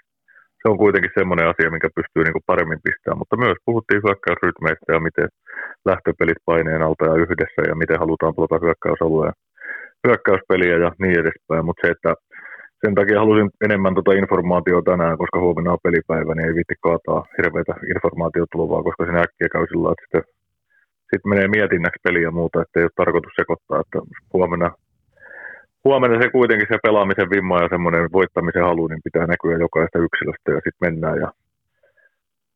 Se 0.60 0.64
on 0.70 0.82
kuitenkin 0.82 1.16
semmoinen 1.18 1.50
asia, 1.52 1.74
mikä 1.76 1.88
pystyy 1.98 2.22
niin 2.22 2.36
kuin 2.36 2.48
paremmin 2.52 2.84
pistämään, 2.86 3.20
mutta 3.20 3.36
myös 3.44 3.58
puhuttiin 3.68 4.04
hyökkäysrytmeistä 4.06 4.88
ja 4.94 5.00
miten 5.08 5.28
lähtöpelit 5.90 6.40
paineen 6.50 6.82
alta 6.86 7.04
ja 7.10 7.20
yhdessä 7.24 7.60
ja 7.70 7.74
miten 7.82 8.02
halutaan 8.02 8.34
pelata 8.36 8.64
hyökkäysalueen 8.64 9.34
hyökkäyspeliä 10.06 10.76
ja 10.84 10.90
niin 11.02 11.20
edespäin, 11.22 11.64
mutta 11.66 11.80
se, 11.82 11.90
että 11.96 12.12
sen 12.86 12.94
takia 12.94 13.20
halusin 13.20 13.50
enemmän 13.66 13.94
tuota 13.94 14.12
informaatiota 14.12 14.90
tänään, 14.90 15.18
koska 15.18 15.40
huomenna 15.40 15.72
on 15.72 15.86
pelipäivä, 15.86 16.34
niin 16.34 16.48
ei 16.48 16.54
viitti 16.54 16.74
kaataa 16.86 17.26
hirveitä 17.38 17.74
informaatiotulvaa, 17.94 18.82
koska 18.82 19.06
sen 19.06 19.22
äkkiä 19.24 19.48
käy 19.52 19.66
sillä 19.66 19.92
että 19.92 20.04
sitten, 20.04 20.22
sitten 21.10 21.30
menee 21.32 21.48
mietinnäksi 21.48 22.00
peliä 22.04 22.22
ja 22.28 22.38
muuta, 22.38 22.62
että 22.62 22.80
ei 22.80 22.84
ole 22.88 23.00
tarkoitus 23.02 23.32
sekoittaa, 23.36 23.80
että 23.84 23.98
huomenna, 24.32 24.68
huomenna 25.84 26.16
se 26.22 26.30
kuitenkin 26.30 26.68
se 26.70 26.78
pelaamisen 26.82 27.30
vimma 27.30 27.62
ja 27.62 27.68
semmoinen 27.74 28.12
voittamisen 28.12 28.68
halu, 28.68 28.86
niin 28.86 29.06
pitää 29.08 29.26
näkyä 29.26 29.56
jokaista 29.66 29.98
yksilöstä 30.06 30.48
ja 30.56 30.60
sitten 30.64 30.84
mennään 30.86 31.18
ja 31.24 31.28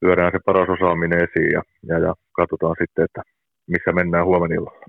lyödään 0.02 0.32
se 0.32 0.38
paras 0.46 0.68
osaaminen 0.76 1.24
esiin 1.26 1.52
ja, 1.56 1.62
ja, 1.88 1.98
ja 2.06 2.14
katsotaan 2.38 2.76
sitten, 2.82 3.04
että 3.04 3.22
missä 3.72 3.92
mennään 3.92 4.26
huomenna 4.30 4.54
illalla. 4.56 4.86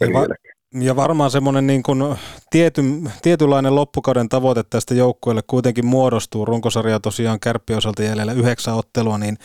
Ja, 0.00 0.06
va- 0.12 0.57
ja 0.74 0.96
varmaan 0.96 1.30
semmoinen 1.30 1.66
niin 1.66 1.82
kuin 1.82 2.02
tiety, 2.50 2.82
tietynlainen 3.22 3.74
loppukauden 3.74 4.28
tavoite 4.28 4.62
tästä 4.70 4.94
joukkueelle 4.94 5.42
kuitenkin 5.46 5.86
muodostuu. 5.86 6.44
Runkosarja 6.44 7.00
tosiaan 7.00 7.40
kärppi 7.40 7.74
osalta 7.74 8.02
jäljellä 8.02 8.32
yhdeksän 8.32 8.74
ottelua, 8.74 9.18
niin 9.18 9.36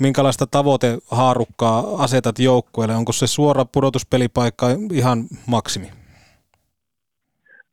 minkälaista 0.00 0.46
tavoitehaarukkaa 0.46 1.84
asetat 1.98 2.38
joukkueelle? 2.38 2.96
Onko 2.96 3.12
se 3.12 3.26
suora 3.26 3.64
pudotuspelipaikka 3.64 4.66
ihan 4.92 5.18
maksimi? 5.46 5.86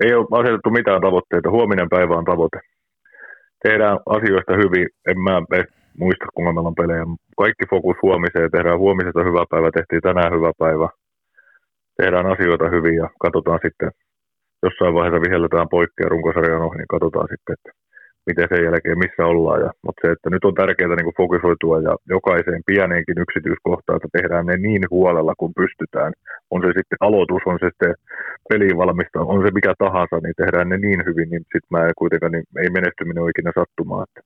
Ei 0.03 0.13
ole 0.13 0.41
asetettu 0.41 0.69
mitään 0.69 1.01
tavoitteita. 1.01 1.51
Huominen 1.51 1.89
päivä 1.89 2.15
on 2.15 2.25
tavoite. 2.25 2.59
Tehdään 3.63 3.99
asioista 4.05 4.53
hyvin. 4.53 4.87
En 5.07 5.19
mä 5.19 5.41
muista, 5.97 6.25
kuinka 6.33 6.53
meillä 6.53 6.67
on 6.67 6.75
pelejä. 6.75 7.05
Kaikki 7.37 7.65
fokus 7.69 7.95
huomiseen. 8.01 8.51
Tehdään 8.51 8.79
huomisesta 8.79 9.23
hyvä 9.23 9.45
päivä. 9.49 9.69
Tehtiin 9.71 10.01
tänään 10.01 10.33
hyvä 10.33 10.51
päivä 10.57 10.89
tehdään 11.99 12.27
asioita 12.33 12.65
hyvin 12.75 12.95
ja 13.01 13.07
katsotaan 13.23 13.59
sitten, 13.65 13.91
jossain 14.65 14.93
vaiheessa 14.93 15.25
vihelletään 15.25 15.69
poikkeja 15.75 16.09
runkosarjan 16.13 16.65
ohi, 16.67 16.77
niin 16.77 16.93
katsotaan 16.95 17.27
sitten, 17.33 17.53
että 17.57 17.71
miten 18.27 18.47
sen 18.49 18.65
jälkeen, 18.67 19.03
missä 19.03 19.23
ollaan. 19.33 19.59
Ja, 19.65 19.69
mutta 19.85 19.99
se, 20.01 20.07
että 20.11 20.29
nyt 20.29 20.45
on 20.49 20.55
tärkeää 20.61 20.95
niin 20.95 21.19
fokusoitua 21.21 21.77
ja 21.87 21.93
jokaiseen 22.15 22.61
pieneenkin 22.69 23.21
yksityiskohtaan, 23.25 23.97
että 23.97 24.11
tehdään 24.17 24.45
ne 24.45 24.55
niin 24.67 24.83
huolella 24.95 25.33
kuin 25.41 25.53
pystytään. 25.61 26.11
On 26.53 26.61
se 26.61 26.67
sitten 26.77 27.01
aloitus, 27.07 27.43
on 27.51 27.57
se 27.61 27.67
sitten 27.69 27.93
peliin 28.49 28.77
valmista, 28.81 29.17
on 29.33 29.41
se 29.43 29.49
mikä 29.57 29.73
tahansa, 29.85 30.17
niin 30.23 30.39
tehdään 30.41 30.69
ne 30.69 30.77
niin 30.77 31.01
hyvin, 31.07 31.29
niin 31.31 31.43
sitten 31.53 31.71
mä 31.73 31.79
en 31.87 31.99
kuitenkaan 32.01 32.31
niin 32.31 32.47
ei 32.63 32.69
menestyminen 32.77 33.23
ole 33.23 33.33
ikinä 33.33 33.51
sattumaan. 33.59 34.05
Että, 34.07 34.21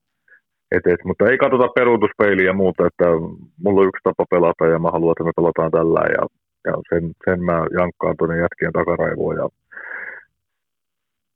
et, 0.74 0.84
et, 0.92 1.02
mutta 1.08 1.22
ei 1.30 1.38
katsota 1.42 1.76
peruutuspeiliä 1.78 2.46
ja 2.50 2.60
muuta, 2.62 2.86
että 2.86 3.06
mulla 3.62 3.80
on 3.80 3.90
yksi 3.90 4.04
tapa 4.08 4.24
pelata 4.32 4.64
ja 4.72 4.78
mä 4.84 4.90
haluan, 4.94 5.12
että 5.14 5.24
me 5.28 5.38
pelataan 5.38 5.70
tällä 5.76 6.02
ja 6.16 6.22
ja 6.64 6.74
sen, 6.88 7.12
sen 7.24 7.44
mä 7.44 7.66
jankkaan 7.78 8.16
tuonne 8.16 8.36
jätkien 8.44 8.72
takaraivoon. 8.72 9.36
Ja 9.36 9.48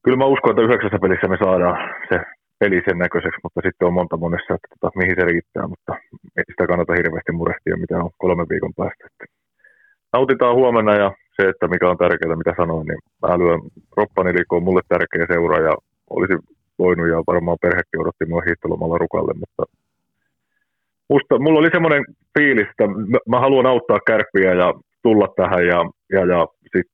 kyllä 0.03 0.19
mä 0.19 0.33
uskon, 0.33 0.51
että 0.51 0.63
yhdeksässä 0.63 0.99
pelissä 1.03 1.29
me 1.29 1.39
saadaan 1.45 1.77
se 2.09 2.17
peli 2.59 2.83
sen 2.89 2.99
näköiseksi, 2.99 3.41
mutta 3.43 3.61
sitten 3.65 3.89
on 3.89 3.95
monta 3.99 4.17
monessa, 4.17 4.55
että 4.55 4.69
tota, 4.73 4.99
mihin 4.99 5.17
se 5.19 5.25
riittää, 5.25 5.67
mutta 5.69 5.93
ei 6.37 6.45
sitä 6.51 6.67
kannata 6.67 6.99
hirveästi 7.01 7.33
murehtia, 7.33 7.83
mitä 7.83 7.97
on 8.05 8.11
kolmen 8.23 8.49
viikon 8.53 8.75
päästä. 8.77 9.05
Että 9.07 9.25
nautitaan 10.13 10.55
huomenna 10.55 10.95
ja 10.95 11.09
se, 11.37 11.49
että 11.49 11.69
mikä 11.69 11.91
on 11.91 11.99
tärkeää, 11.99 12.37
mitä 12.43 12.55
sanoin, 12.57 12.87
niin 12.87 13.01
mä 13.23 13.39
lyön 13.39 13.61
Roppaniliko 13.97 14.57
on 14.57 14.63
mulle 14.63 14.81
tärkeä 14.89 15.27
seura 15.33 15.59
ja 15.69 15.75
olisi 16.11 16.35
voinut 16.79 17.09
ja 17.09 17.19
varmaan 17.27 17.59
perhekin 17.61 18.01
odotti 18.01 18.27
mua 18.27 18.43
hiihtolomalla 18.47 18.99
rukalle, 18.99 19.35
mutta 19.43 19.63
musta, 21.09 21.39
mulla 21.39 21.59
oli 21.59 21.71
semmoinen 21.73 22.05
fiilis, 22.39 22.69
että 22.71 22.85
mä 23.29 23.41
haluan 23.41 23.67
auttaa 23.67 24.01
kärppiä 24.07 24.55
ja 24.55 24.75
tulla 25.03 25.29
tähän 25.37 25.67
ja, 25.67 25.81
ja, 26.13 26.25
ja 26.33 26.47
sit 26.77 26.87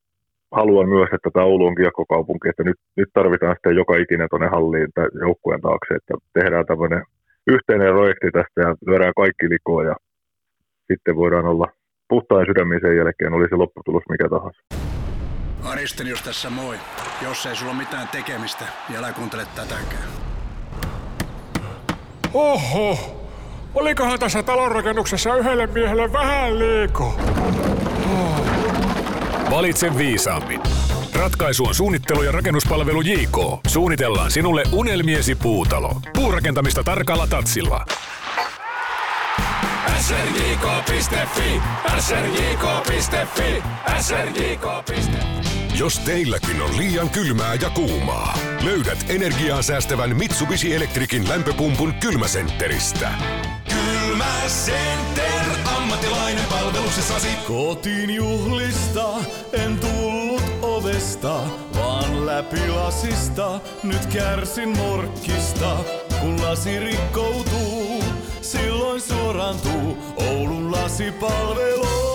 haluan 0.52 0.88
myös, 0.88 1.08
että 1.12 1.30
tämä 1.32 1.46
Oulu 1.46 1.66
on 1.66 1.75
kiekkokaupunki, 1.75 2.49
että 2.49 2.64
nyt, 2.64 2.76
nyt 2.96 3.08
tarvitaan 3.12 3.54
sitten 3.54 3.76
joka 3.76 3.96
ikinen 3.96 4.28
tuonne 4.30 4.49
halliin 4.49 4.88
tai 4.94 5.08
joukkueen 5.20 5.61
taakse, 5.61 5.94
että 5.94 6.14
tehdään 6.32 6.66
tämmöinen 6.66 7.02
yhteinen 7.46 7.92
projekti 7.94 8.30
tästä 8.32 8.61
ja 8.61 8.75
lyödään 8.87 9.12
kaikki 9.16 9.50
likoon 9.50 9.87
ja 9.87 9.96
sitten 10.92 11.16
voidaan 11.16 11.46
olla 11.46 11.66
puhtain 12.08 12.46
sydämin 12.46 12.80
sen 12.80 12.96
jälkeen, 12.96 13.32
oli 13.32 13.49
se 13.49 13.56
lopputulos 13.56 14.02
mikä 14.08 14.28
tahansa. 14.28 14.61
Aristelius 15.64 16.23
tässä 16.23 16.50
moi. 16.50 16.76
Jos 17.23 17.46
ei 17.46 17.56
sulla 17.56 17.75
mitään 17.75 18.08
tekemistä, 18.08 18.64
niin 18.88 18.99
älä 18.99 19.12
kuuntele 19.12 19.42
tätäkään. 19.56 20.08
Oho! 22.34 23.24
Olikohan 23.75 24.19
tässä 24.19 24.43
talonrakennuksessa 24.43 25.37
yhdelle 25.37 25.66
miehelle 25.66 26.12
vähän 26.12 26.59
liikaa? 26.59 27.14
Oh. 28.12 28.47
Valitse 29.50 29.99
viisaammin. 29.99 30.61
Ratkaisu 31.14 31.64
on 31.64 31.75
suunnittelu 31.75 32.23
ja 32.23 32.33
rakennuspalvelu 32.33 33.00
JK. 33.00 33.38
Suunnitellaan 33.66 34.31
sinulle 34.31 34.62
unelmiesi 34.73 35.35
puutalo. 35.35 36.00
Puurakentamista 36.14 36.85
tarkalla 36.85 37.26
tatsilla. 37.26 37.85
srjk.fi, 40.00 41.61
srjk.fi, 42.00 43.62
srjk.fi. 44.00 44.95
Jos 45.78 45.99
teilläkin 45.99 46.62
on 46.62 46.76
liian 46.76 47.11
kylmää 47.11 47.54
ja 47.54 47.71
kuumaa, 47.71 48.38
löydät 48.64 49.07
energiaa 49.09 49.62
säästävän 49.62 50.16
Mitsubishi 50.16 50.75
Electricin 50.75 51.28
lämpöpumpun 51.28 51.95
kylmäsentteristä. 51.95 53.11
Kylmäcenter, 54.04 55.44
ammattilainen 55.76 56.44
palveluksessasi. 56.44 57.28
Kotiin 57.49 58.14
juhlista 58.14 59.08
en 59.52 59.78
tullut 59.78 60.42
ovesta, 60.62 61.40
vaan 61.76 62.26
läpi 62.26 62.68
lasista. 62.68 63.61
Nyt 63.82 64.06
kärsin 64.06 64.68
morkkista, 64.68 65.76
kun 66.20 66.42
lasi 66.42 66.78
rikkoutuu. 66.78 68.04
Silloin 68.40 69.00
suorantuu 69.00 69.99
Oulun 70.16 70.73
lasipalvelu. 70.73 72.13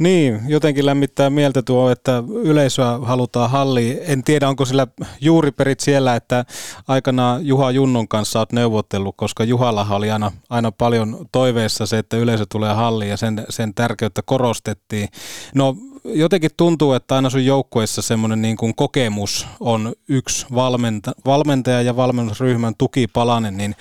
Niin, 0.00 0.40
jotenkin 0.48 0.86
lämmittää 0.86 1.30
mieltä 1.30 1.62
tuo, 1.62 1.90
että 1.90 2.22
yleisöä 2.42 2.98
halutaan 2.98 3.50
halliin. 3.50 3.98
En 4.02 4.24
tiedä, 4.24 4.48
onko 4.48 4.64
sillä 4.64 4.86
juuriperit 5.20 5.80
siellä, 5.80 6.16
että 6.16 6.44
aikana 6.88 7.38
Juha 7.42 7.70
Junnon 7.70 8.08
kanssa 8.08 8.38
olet 8.38 8.52
neuvotellut, 8.52 9.16
koska 9.16 9.44
Juhallahan 9.44 9.96
oli 9.96 10.10
aina, 10.10 10.32
aina 10.50 10.72
paljon 10.72 11.26
toiveessa 11.32 11.86
se, 11.86 11.98
että 11.98 12.16
yleisö 12.16 12.46
tulee 12.48 12.74
halliin 12.74 13.10
ja 13.10 13.16
sen, 13.16 13.44
sen 13.48 13.74
tärkeyttä 13.74 14.22
korostettiin. 14.22 15.08
No 15.54 15.76
jotenkin 16.04 16.50
tuntuu, 16.56 16.92
että 16.92 17.16
aina 17.16 17.30
sun 17.30 17.44
joukkueessa 17.44 18.02
semmoinen 18.02 18.42
niin 18.42 18.56
kuin 18.56 18.74
kokemus 18.74 19.46
on 19.60 19.92
yksi 20.08 20.46
valmenta, 20.54 21.12
valmentaja 21.24 21.82
ja 21.82 21.96
valmennusryhmän 21.96 22.74
tukipalanen, 22.78 23.56
niin 23.56 23.74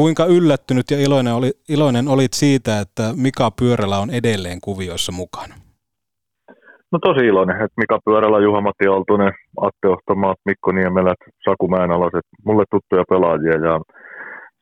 Kuinka 0.00 0.24
yllättynyt 0.36 0.90
ja 0.90 0.98
iloinen, 1.06 1.34
oli, 1.34 1.50
iloinen 1.68 2.08
olit 2.08 2.34
siitä, 2.42 2.80
että 2.80 3.02
Mika 3.24 3.50
Pyörällä 3.58 3.98
on 3.98 4.10
edelleen 4.10 4.58
kuvioissa 4.60 5.12
mukana? 5.12 5.54
No 6.92 6.98
tosi 7.06 7.26
iloinen, 7.26 7.56
että 7.56 7.80
Mika 7.82 7.98
Pyörällä, 8.04 8.38
Juha-Matti 8.46 8.86
Aaltonen, 8.86 9.32
Atte 9.66 9.88
Ohtomaat, 9.88 10.38
Mikko 10.44 10.72
Niemelät, 10.72 11.20
Saku 11.44 11.68
Mäenalaset, 11.68 12.26
mulle 12.46 12.64
tuttuja 12.70 13.04
pelaajia 13.10 13.56
ja 13.68 13.74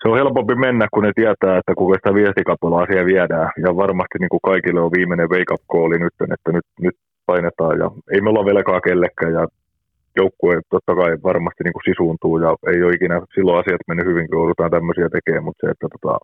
se 0.00 0.08
on 0.08 0.18
helpompi 0.20 0.54
mennä, 0.54 0.86
kun 0.94 1.02
ne 1.02 1.12
tietää, 1.14 1.58
että 1.58 1.72
kuinka 1.78 1.98
sitä 1.98 2.14
viestikapulaa 2.14 2.86
siellä 2.86 3.10
viedään. 3.12 3.50
Ja 3.64 3.76
varmasti 3.76 4.16
niin 4.20 4.32
kuin 4.34 4.46
kaikille 4.50 4.80
on 4.80 4.96
viimeinen 4.96 5.30
wake-up 5.34 5.62
call 5.72 5.90
nyt, 6.04 6.16
että 6.34 6.52
nyt, 6.56 6.66
nyt 6.80 6.96
painetaan 7.26 7.78
ja 7.82 7.90
ei 8.12 8.20
me 8.20 8.28
olla 8.30 8.44
velkaa 8.44 8.80
kellekään 8.80 9.32
ja 9.32 9.44
joukkue 10.16 10.54
totta 10.70 10.92
kai 10.94 11.12
varmasti 11.30 11.62
niin 11.64 11.76
kuin 11.76 11.88
sisuuntuu 11.90 12.34
ja 12.44 12.50
ei 12.72 12.82
ole 12.82 12.94
ikinä 12.96 13.16
silloin 13.34 13.58
asiat 13.60 13.88
mennyt 13.88 14.06
hyvin, 14.06 14.26
kun 14.28 14.38
joudutaan 14.38 14.74
tämmöisiä 14.76 15.08
tekemään, 15.08 15.44
mutta 15.44 15.60
se, 15.60 15.70
että 15.70 15.86
tota, 15.94 16.18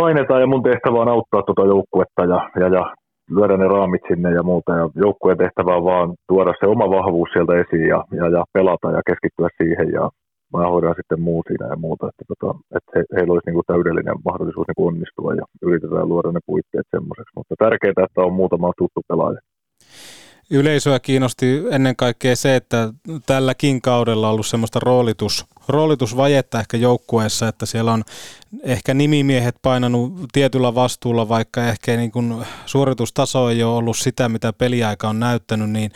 painetaan 0.00 0.40
ja 0.40 0.52
mun 0.52 0.62
tehtävä 0.62 0.98
on 1.00 1.14
auttaa 1.14 1.42
tuota 1.42 1.72
joukkuetta 1.74 2.22
ja, 2.32 2.40
ja, 2.60 2.68
ja 2.76 2.84
lyödä 3.36 3.56
ne 3.56 3.68
raamit 3.68 4.04
sinne 4.08 4.30
ja 4.38 4.42
muuta. 4.42 4.72
Ja 4.80 4.84
joukkueen 5.04 5.38
tehtävä 5.38 5.76
on 5.76 5.84
vaan 5.84 6.08
tuoda 6.28 6.52
se 6.60 6.66
oma 6.74 6.86
vahvuus 6.96 7.28
sieltä 7.32 7.52
esiin 7.62 7.88
ja, 7.94 8.00
ja, 8.18 8.26
ja 8.36 8.42
pelata 8.52 8.88
ja 8.96 9.02
keskittyä 9.08 9.48
siihen 9.58 9.88
ja 9.98 10.04
mä 10.52 10.70
hoidan 10.72 10.98
sitten 10.98 11.20
muu 11.20 11.42
siinä 11.46 11.66
ja 11.72 11.76
muuta. 11.84 12.04
Että, 12.10 12.24
tota, 12.30 12.50
että 12.76 12.90
he, 12.94 13.00
heillä 13.14 13.32
olisi 13.32 13.46
niin 13.46 13.58
kuin 13.58 13.70
täydellinen 13.72 14.24
mahdollisuus 14.28 14.66
niin 14.66 14.78
kuin 14.78 14.88
onnistua 14.92 15.30
ja 15.40 15.44
yritetään 15.66 16.08
luoda 16.08 16.32
ne 16.32 16.40
puitteet 16.50 16.86
semmoiseksi. 16.94 17.32
Mutta 17.36 17.54
tärkeää, 17.64 18.06
että 18.06 18.26
on 18.28 18.38
muutama 18.40 18.78
tuttu 18.82 19.00
pelaaja 19.08 19.40
yleisöä 20.50 21.00
kiinnosti 21.00 21.62
ennen 21.70 21.96
kaikkea 21.96 22.36
se, 22.36 22.56
että 22.56 22.92
tälläkin 23.26 23.82
kaudella 23.82 24.26
on 24.26 24.32
ollut 24.32 24.46
semmoista 24.46 24.80
roolitus, 24.80 25.46
roolitusvajetta 25.68 26.60
ehkä 26.60 26.76
joukkueessa, 26.76 27.48
että 27.48 27.66
siellä 27.66 27.92
on 27.92 28.04
ehkä 28.62 28.94
nimimiehet 28.94 29.56
painanut 29.62 30.12
tietyllä 30.32 30.74
vastuulla, 30.74 31.28
vaikka 31.28 31.68
ehkä 31.68 31.96
niin 31.96 32.10
kuin 32.10 32.44
suoritustaso 32.66 33.50
ei 33.50 33.62
ole 33.62 33.76
ollut 33.76 33.96
sitä, 33.96 34.28
mitä 34.28 34.52
peliaika 34.52 35.08
on 35.08 35.20
näyttänyt, 35.20 35.70
niin 35.70 35.90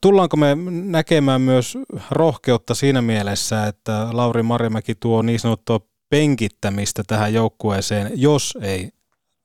tullaanko 0.00 0.36
me 0.36 0.56
näkemään 0.70 1.40
myös 1.40 1.78
rohkeutta 2.10 2.74
siinä 2.74 3.02
mielessä, 3.02 3.66
että 3.66 4.08
Lauri 4.12 4.42
Marjamäki 4.42 4.94
tuo 4.94 5.22
niin 5.22 5.40
sanottua 5.40 5.80
penkittämistä 6.10 7.02
tähän 7.06 7.34
joukkueeseen, 7.34 8.10
jos 8.14 8.58
ei 8.62 8.90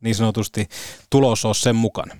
niin 0.01 0.15
sanotusti 0.15 0.67
tulos 1.09 1.45
ole 1.45 1.53
sen 1.53 1.75
mukana? 1.75 2.15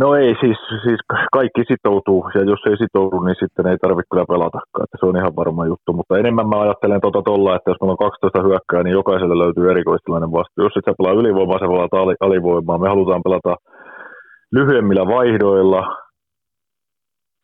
No 0.00 0.14
ei, 0.14 0.34
siis, 0.40 0.58
siis 0.84 1.00
kaikki 1.32 1.62
sitoutuu, 1.70 2.20
ja 2.34 2.42
jos 2.52 2.62
ei 2.70 2.76
sitoudu, 2.76 3.20
niin 3.20 3.36
sitten 3.42 3.66
ei 3.66 3.78
tarvitse 3.78 4.10
kyllä 4.10 4.32
pelatakaan, 4.32 4.84
että 4.84 4.96
se 5.00 5.06
on 5.06 5.16
ihan 5.16 5.36
varma 5.36 5.66
juttu, 5.66 5.92
mutta 5.92 6.18
enemmän 6.18 6.48
mä 6.48 6.60
ajattelen 6.60 7.00
tuota 7.00 7.22
tolla, 7.22 7.56
että 7.56 7.70
jos 7.70 7.80
meillä 7.80 7.96
on 7.96 8.06
12 8.06 8.42
hyökkää, 8.48 8.82
niin 8.82 8.98
jokaiselle 9.00 9.38
löytyy 9.38 9.70
erikoistilainen 9.70 10.32
vastuu. 10.32 10.64
Jos 10.64 10.76
et 10.76 10.84
sä 10.86 10.98
pelaa 10.98 11.20
ylivoimaa, 11.20 11.58
sä 11.58 11.72
pelaat 11.72 12.20
alivoimaa, 12.20 12.82
me 12.82 12.88
halutaan 12.88 13.26
pelata 13.26 13.56
lyhyemmillä 14.56 15.06
vaihdoilla, 15.16 15.82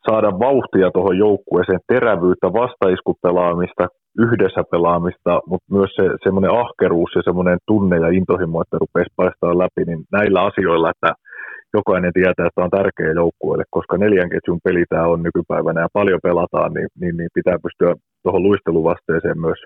saada 0.09 0.31
vauhtia 0.47 0.91
tuohon 0.91 1.19
joukkueeseen, 1.19 1.81
terävyyttä, 1.93 2.47
vastaiskupelaamista, 2.63 3.85
yhdessä 4.19 4.63
pelaamista, 4.71 5.33
mutta 5.51 5.69
myös 5.77 5.91
se 5.97 6.05
semmoinen 6.25 6.55
ahkeruus 6.63 7.11
ja 7.15 7.23
semmoinen 7.25 7.59
tunne 7.67 7.97
ja 8.05 8.09
intohimo, 8.19 8.63
että 8.63 8.77
rupeaisi 8.81 9.13
paistaa 9.17 9.59
läpi, 9.63 9.83
niin 9.87 10.01
näillä 10.13 10.41
asioilla, 10.43 10.91
että– 10.91 11.11
jokainen 11.75 12.13
tietää, 12.13 12.47
että 12.47 12.65
on 12.65 12.71
tärkeä 12.71 13.13
joukkueelle, 13.13 13.65
koska 13.71 13.97
neljän 13.99 14.31
ketjun 14.31 14.61
peli 14.65 14.85
tämä 14.89 15.07
on 15.07 15.23
nykypäivänä 15.23 15.81
ja 15.81 15.89
paljon 15.93 16.21
pelataan, 16.23 16.73
niin, 16.75 16.89
niin, 17.01 17.17
niin 17.17 17.31
pitää 17.35 17.59
pystyä 17.65 17.95
tuohon 18.23 18.43
luisteluvasteeseen 18.43 19.41
myös 19.41 19.61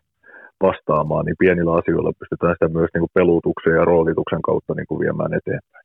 vastaamaan, 0.62 1.24
niin 1.24 1.36
pienillä 1.38 1.72
asioilla 1.74 2.18
pystytään 2.18 2.54
sitä 2.54 2.68
myös 2.78 2.90
niin 2.94 3.04
kuin 3.04 3.16
pelutuksen 3.18 3.74
ja 3.78 3.84
roolituksen 3.84 4.42
kautta 4.42 4.74
niin 4.74 4.86
kuin 4.88 5.00
viemään 5.00 5.34
eteenpäin. 5.34 5.84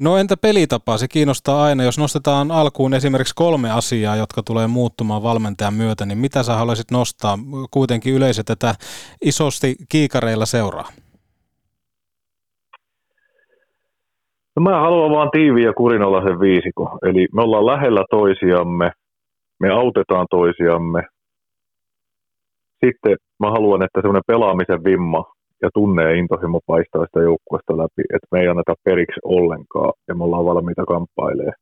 No 0.00 0.16
entä 0.16 0.36
pelitapa? 0.36 0.98
Se 0.98 1.08
kiinnostaa 1.08 1.62
aina. 1.62 1.84
Jos 1.84 1.98
nostetaan 1.98 2.50
alkuun 2.50 2.94
esimerkiksi 2.94 3.34
kolme 3.34 3.70
asiaa, 3.70 4.16
jotka 4.16 4.42
tulee 4.42 4.66
muuttumaan 4.66 5.22
valmentajan 5.22 5.74
myötä, 5.74 6.06
niin 6.06 6.18
mitä 6.18 6.42
sä 6.42 6.54
haluaisit 6.54 6.90
nostaa? 6.90 7.38
Kuitenkin 7.70 8.14
yleisö 8.14 8.42
tätä 8.42 8.74
isosti 9.24 9.76
kiikareilla 9.88 10.46
seuraa. 10.46 10.88
No 14.56 14.62
mä 14.62 14.80
haluan 14.80 15.10
vaan 15.10 15.30
tiiviä 15.30 15.66
ja 15.66 15.72
kurinalaisen 15.72 16.40
viisiko. 16.40 16.98
Eli 17.02 17.28
me 17.34 17.42
ollaan 17.42 17.66
lähellä 17.66 18.04
toisiamme, 18.10 18.92
me 19.60 19.70
autetaan 19.70 20.26
toisiamme. 20.30 21.02
Sitten 22.84 23.16
mä 23.40 23.50
haluan, 23.50 23.82
että 23.82 24.00
semmoinen 24.00 24.22
pelaamisen 24.26 24.84
vimma 24.84 25.24
ja 25.62 25.70
tunne 25.74 26.02
ja 26.02 26.14
intohimo 26.14 26.60
paistaa 26.66 27.06
sitä 27.06 27.20
joukkuesta 27.20 27.76
läpi, 27.76 28.02
että 28.14 28.26
me 28.32 28.40
ei 28.40 28.48
anneta 28.48 28.74
periksi 28.84 29.20
ollenkaan 29.24 29.92
ja 30.08 30.14
me 30.14 30.24
ollaan 30.24 30.44
valmiita 30.44 30.84
kamppailemaan. 30.84 31.60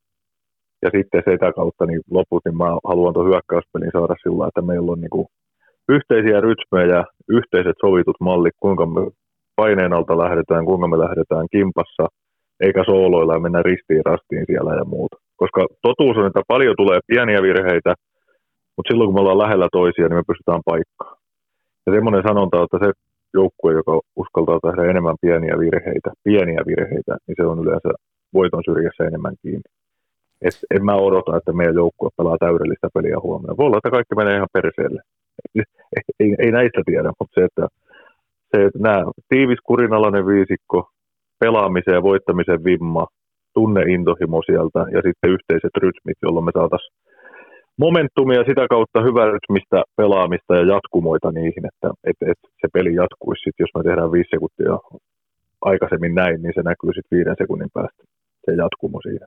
Ja 0.83 0.90
sitten 0.96 1.22
sitä 1.31 1.53
kautta 1.53 1.87
niin 1.87 2.01
loput, 2.11 2.42
niin 2.44 2.57
mä 2.57 2.68
haluan 2.85 3.14
tuon 3.14 3.27
hyökkäyspelin 3.27 3.90
saada 3.92 4.14
sillä 4.22 4.48
että 4.48 4.62
meillä 4.62 4.92
on 4.92 5.01
niin 5.01 5.11
kuin 5.11 5.27
yhteisiä 5.88 6.40
rytmejä, 6.40 7.05
yhteiset 7.29 7.77
sovitut 7.81 8.16
mallit, 8.20 8.55
kuinka 8.61 8.87
me 8.87 9.01
paineen 9.57 9.92
alta 9.92 10.18
lähdetään, 10.18 10.64
kuinka 10.64 10.88
me 10.88 10.98
lähdetään 10.98 11.46
kimpassa– 11.53 12.07
eikä 12.61 12.85
sooloilla 12.85 13.35
ja 13.35 13.40
mennä 13.40 13.62
ristiin 13.62 14.05
rastiin 14.05 14.44
siellä 14.47 14.75
ja 14.75 14.85
muuta. 14.85 15.16
Koska 15.37 15.66
totuus 15.83 16.16
on, 16.16 16.27
että 16.27 16.42
paljon 16.49 16.75
tulee 16.77 17.01
pieniä 17.07 17.42
virheitä, 17.42 17.94
mutta 18.77 18.88
silloin 18.88 19.09
kun 19.09 19.14
me 19.14 19.21
ollaan 19.21 19.38
lähellä 19.44 19.68
toisia, 19.73 20.09
niin 20.09 20.16
me 20.16 20.31
pystytään 20.31 20.62
paikkaan. 20.64 21.16
Ja 21.87 21.92
semmoinen 21.92 22.23
sanonta, 22.29 22.62
että 22.62 22.79
se 22.85 22.92
joukkue, 23.35 23.73
joka 23.73 24.01
uskaltaa 24.16 24.61
tehdä 24.61 24.90
enemmän 24.90 25.16
pieniä 25.21 25.59
virheitä, 25.59 26.11
pieniä 26.25 26.61
virheitä, 26.66 27.16
niin 27.27 27.37
se 27.37 27.47
on 27.47 27.59
yleensä 27.62 27.88
voiton 28.35 28.62
syrjässä 28.64 29.05
enemmän 29.05 29.35
kiinni. 29.42 29.68
Et 30.42 30.55
en 30.75 30.85
mä 30.85 30.94
odota, 30.94 31.37
että 31.37 31.53
meidän 31.53 31.75
joukkue 31.75 32.09
pelaa 32.16 32.37
täydellistä 32.40 32.88
peliä 32.94 33.16
huomenna. 33.23 33.57
Voi 33.57 33.66
olla, 33.66 33.79
että 33.79 33.90
kaikki 33.90 34.14
menee 34.14 34.37
ihan 34.37 34.49
perseelle. 34.53 35.03
Ei, 36.21 36.35
ei, 36.38 36.51
näistä 36.53 36.83
tiedä, 36.87 37.12
mutta 37.21 37.35
se, 37.35 37.44
että, 37.44 37.68
se, 38.51 38.64
että 38.64 38.79
nämä 38.79 39.05
tiivis 39.29 39.59
kurinalainen 39.64 40.27
viisikko, 40.27 40.90
pelaamisen 41.38 41.94
ja 41.94 42.03
voittamisen 42.03 42.64
vimma, 42.64 43.07
tunneintohimo 43.55 44.42
sieltä 44.46 44.79
ja 44.79 45.01
sitten 45.07 45.31
yhteiset 45.31 45.74
rytmit, 45.77 46.18
jolloin 46.22 46.44
me 46.44 46.53
saataisiin 46.55 46.96
momentumia 47.79 48.42
sitä 48.48 48.66
kautta 48.70 49.03
hyvää 49.09 49.31
rytmistä 49.31 49.83
pelaamista 49.96 50.55
ja 50.57 50.64
jatkumoita 50.74 51.33
niihin, 51.33 51.64
että, 51.70 51.88
että, 52.05 52.24
että 52.33 52.48
se 52.61 52.68
peli 52.72 52.94
jatkuisi 52.94 53.42
sitten, 53.42 53.64
jos 53.64 53.74
me 53.74 53.83
tehdään 53.83 54.12
viisi 54.12 54.31
sekuntia 54.31 54.74
aikaisemmin 55.70 56.14
näin, 56.14 56.42
niin 56.42 56.53
se 56.55 56.62
näkyy 56.62 56.90
sitten 56.92 57.16
viiden 57.16 57.37
sekunnin 57.38 57.70
päästä 57.74 58.03
se 58.44 58.53
jatkumo 58.53 59.01
siinä. 59.03 59.27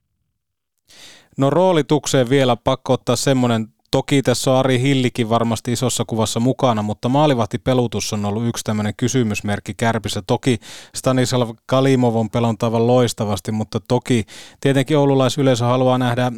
No 1.38 1.50
roolitukseen 1.50 2.30
vielä 2.30 2.56
pakko 2.64 2.94
ottaa 2.94 3.16
semmoinen 3.16 3.68
Toki 3.92 4.22
tässä 4.22 4.52
on 4.52 4.58
Ari 4.58 4.80
Hillikin 4.80 5.30
varmasti 5.30 5.72
isossa 5.72 6.04
kuvassa 6.08 6.40
mukana, 6.40 6.82
mutta 6.82 7.10
maalivahtipelutus 7.10 8.14
on 8.14 8.26
ollut 8.26 8.48
yksi 8.48 8.64
tämmöinen 8.64 8.94
kysymysmerkki 8.98 9.74
kärpissä. 9.74 10.22
Toki 10.28 10.60
Stanislav 10.96 11.50
Kalimov 11.66 12.16
on 12.16 12.30
pelannut 12.30 12.64
aivan 12.64 12.88
loistavasti, 12.88 13.52
mutta 13.52 13.80
toki 13.88 14.26
tietenkin 14.62 14.98
oululaisyleisö 14.98 15.66
haluaa 15.66 15.98
nähdä 15.98 16.26
äh, 16.26 16.34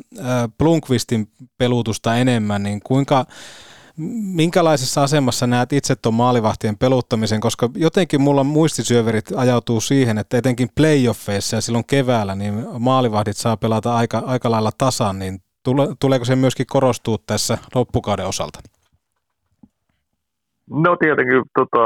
Blunkvistin 0.57 1.27
pelutusta 1.57 2.17
enemmän, 2.17 2.63
niin 2.63 2.79
kuinka 2.83 3.25
minkälaisessa 4.33 5.03
asemassa 5.03 5.47
näet 5.47 5.73
itse 5.73 5.95
tuon 5.95 6.13
maalivahtien 6.13 6.77
peluttamisen, 6.77 7.41
koska 7.41 7.69
jotenkin 7.75 8.21
mulla 8.21 8.43
muistisyöverit 8.43 9.25
ajautuu 9.35 9.81
siihen, 9.81 10.17
että 10.17 10.37
etenkin 10.37 10.69
playoffeissa 10.75 11.55
ja 11.55 11.61
silloin 11.61 11.85
keväällä 11.85 12.35
niin 12.35 12.65
maalivahdit 12.79 13.37
saa 13.37 13.57
pelata 13.57 13.95
aika, 13.95 14.23
aika 14.25 14.51
lailla 14.51 14.71
tasan, 14.77 15.19
niin 15.19 15.39
Tule, 15.65 15.87
tuleeko 15.99 16.25
se 16.25 16.35
myöskin 16.35 16.65
korostua 16.69 17.17
tässä 17.27 17.57
loppukauden 17.75 18.27
osalta? 18.27 18.59
No 20.69 20.95
tietenkin 20.95 21.41
tota, 21.59 21.83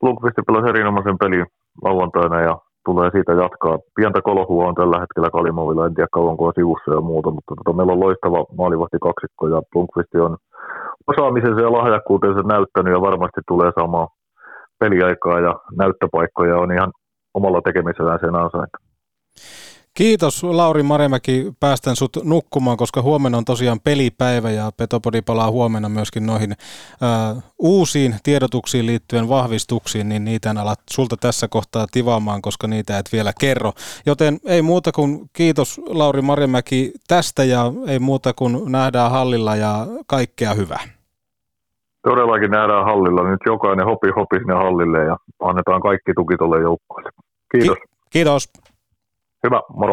Blomqvist 0.00 0.36
pelasi 0.46 0.68
erinomaisen 0.68 1.18
pelin 1.18 1.46
lauantaina 1.84 2.40
ja 2.40 2.58
tulee 2.84 3.10
siitä 3.10 3.32
jatkaa. 3.32 3.78
Pientä 3.94 4.22
kolohua 4.22 4.68
on 4.68 4.74
tällä 4.74 5.00
hetkellä 5.00 5.30
Kalimovilla, 5.30 5.86
en 5.86 5.94
tiedä 5.94 6.08
kauanko 6.12 6.46
on 6.46 6.52
sivussa 6.54 6.94
ja 6.94 7.00
muuta, 7.00 7.30
mutta 7.30 7.54
tota, 7.56 7.76
meillä 7.76 7.92
on 7.92 8.00
loistava 8.00 8.46
maalivahti 8.58 8.98
kaksikko 9.08 9.48
ja 9.48 9.62
Blomqvist 9.72 10.14
on 10.14 10.36
osaamisensa 11.06 11.60
ja 11.60 11.72
lahjakkuutensa 11.72 12.42
näyttänyt 12.42 12.94
ja 12.94 13.00
varmasti 13.00 13.40
tulee 13.48 13.72
saamaan 13.78 14.08
peliaikaa 14.78 15.40
ja 15.40 15.54
näyttöpaikkoja 15.76 16.58
on 16.58 16.72
ihan 16.72 16.92
omalla 17.34 17.60
tekemisellään 17.62 18.20
sen 18.20 18.34
ansaita. 18.34 18.78
Kiitos 19.94 20.42
Lauri 20.42 20.82
Maremäki, 20.82 21.52
päästän 21.60 21.96
sut 21.96 22.16
nukkumaan, 22.24 22.76
koska 22.76 23.02
huomenna 23.02 23.38
on 23.38 23.44
tosiaan 23.44 23.80
pelipäivä 23.80 24.50
ja 24.50 24.70
Petopodi 24.76 25.22
palaa 25.22 25.50
huomenna 25.50 25.88
myöskin 25.88 26.26
noihin 26.26 26.52
ää, 27.00 27.36
uusiin 27.58 28.14
tiedotuksiin 28.22 28.86
liittyen 28.86 29.28
vahvistuksiin, 29.28 30.08
niin 30.08 30.24
niitä 30.24 30.50
en 30.50 30.58
alat 30.58 30.80
sulta 30.90 31.16
tässä 31.16 31.48
kohtaa 31.48 31.86
tivaamaan, 31.92 32.42
koska 32.42 32.66
niitä 32.66 32.98
et 32.98 33.08
vielä 33.12 33.32
kerro. 33.40 33.72
Joten 34.06 34.38
ei 34.44 34.62
muuta 34.62 34.92
kuin 34.92 35.30
kiitos 35.32 35.80
Lauri 35.86 36.22
Maremäki 36.22 36.92
tästä 37.08 37.44
ja 37.44 37.72
ei 37.88 37.98
muuta 37.98 38.32
kuin 38.32 38.72
nähdään 38.72 39.10
hallilla 39.10 39.56
ja 39.56 39.86
kaikkea 40.06 40.54
hyvää. 40.54 40.80
Todellakin 42.02 42.50
nähdään 42.50 42.84
hallilla. 42.84 43.30
Nyt 43.30 43.40
jokainen 43.46 43.86
hopi 43.86 44.08
hopi 44.16 44.36
sinne 44.38 44.54
hallille 44.54 45.04
ja 45.04 45.16
annetaan 45.40 45.80
kaikki 45.80 46.12
tuki 46.14 46.36
tuolle 46.36 46.60
joukkoille. 46.60 47.10
Kiitos. 47.52 47.78
Ki- 47.78 47.84
kiitos. 48.10 48.48
Hyvä, 49.44 49.62
moro. 49.76 49.90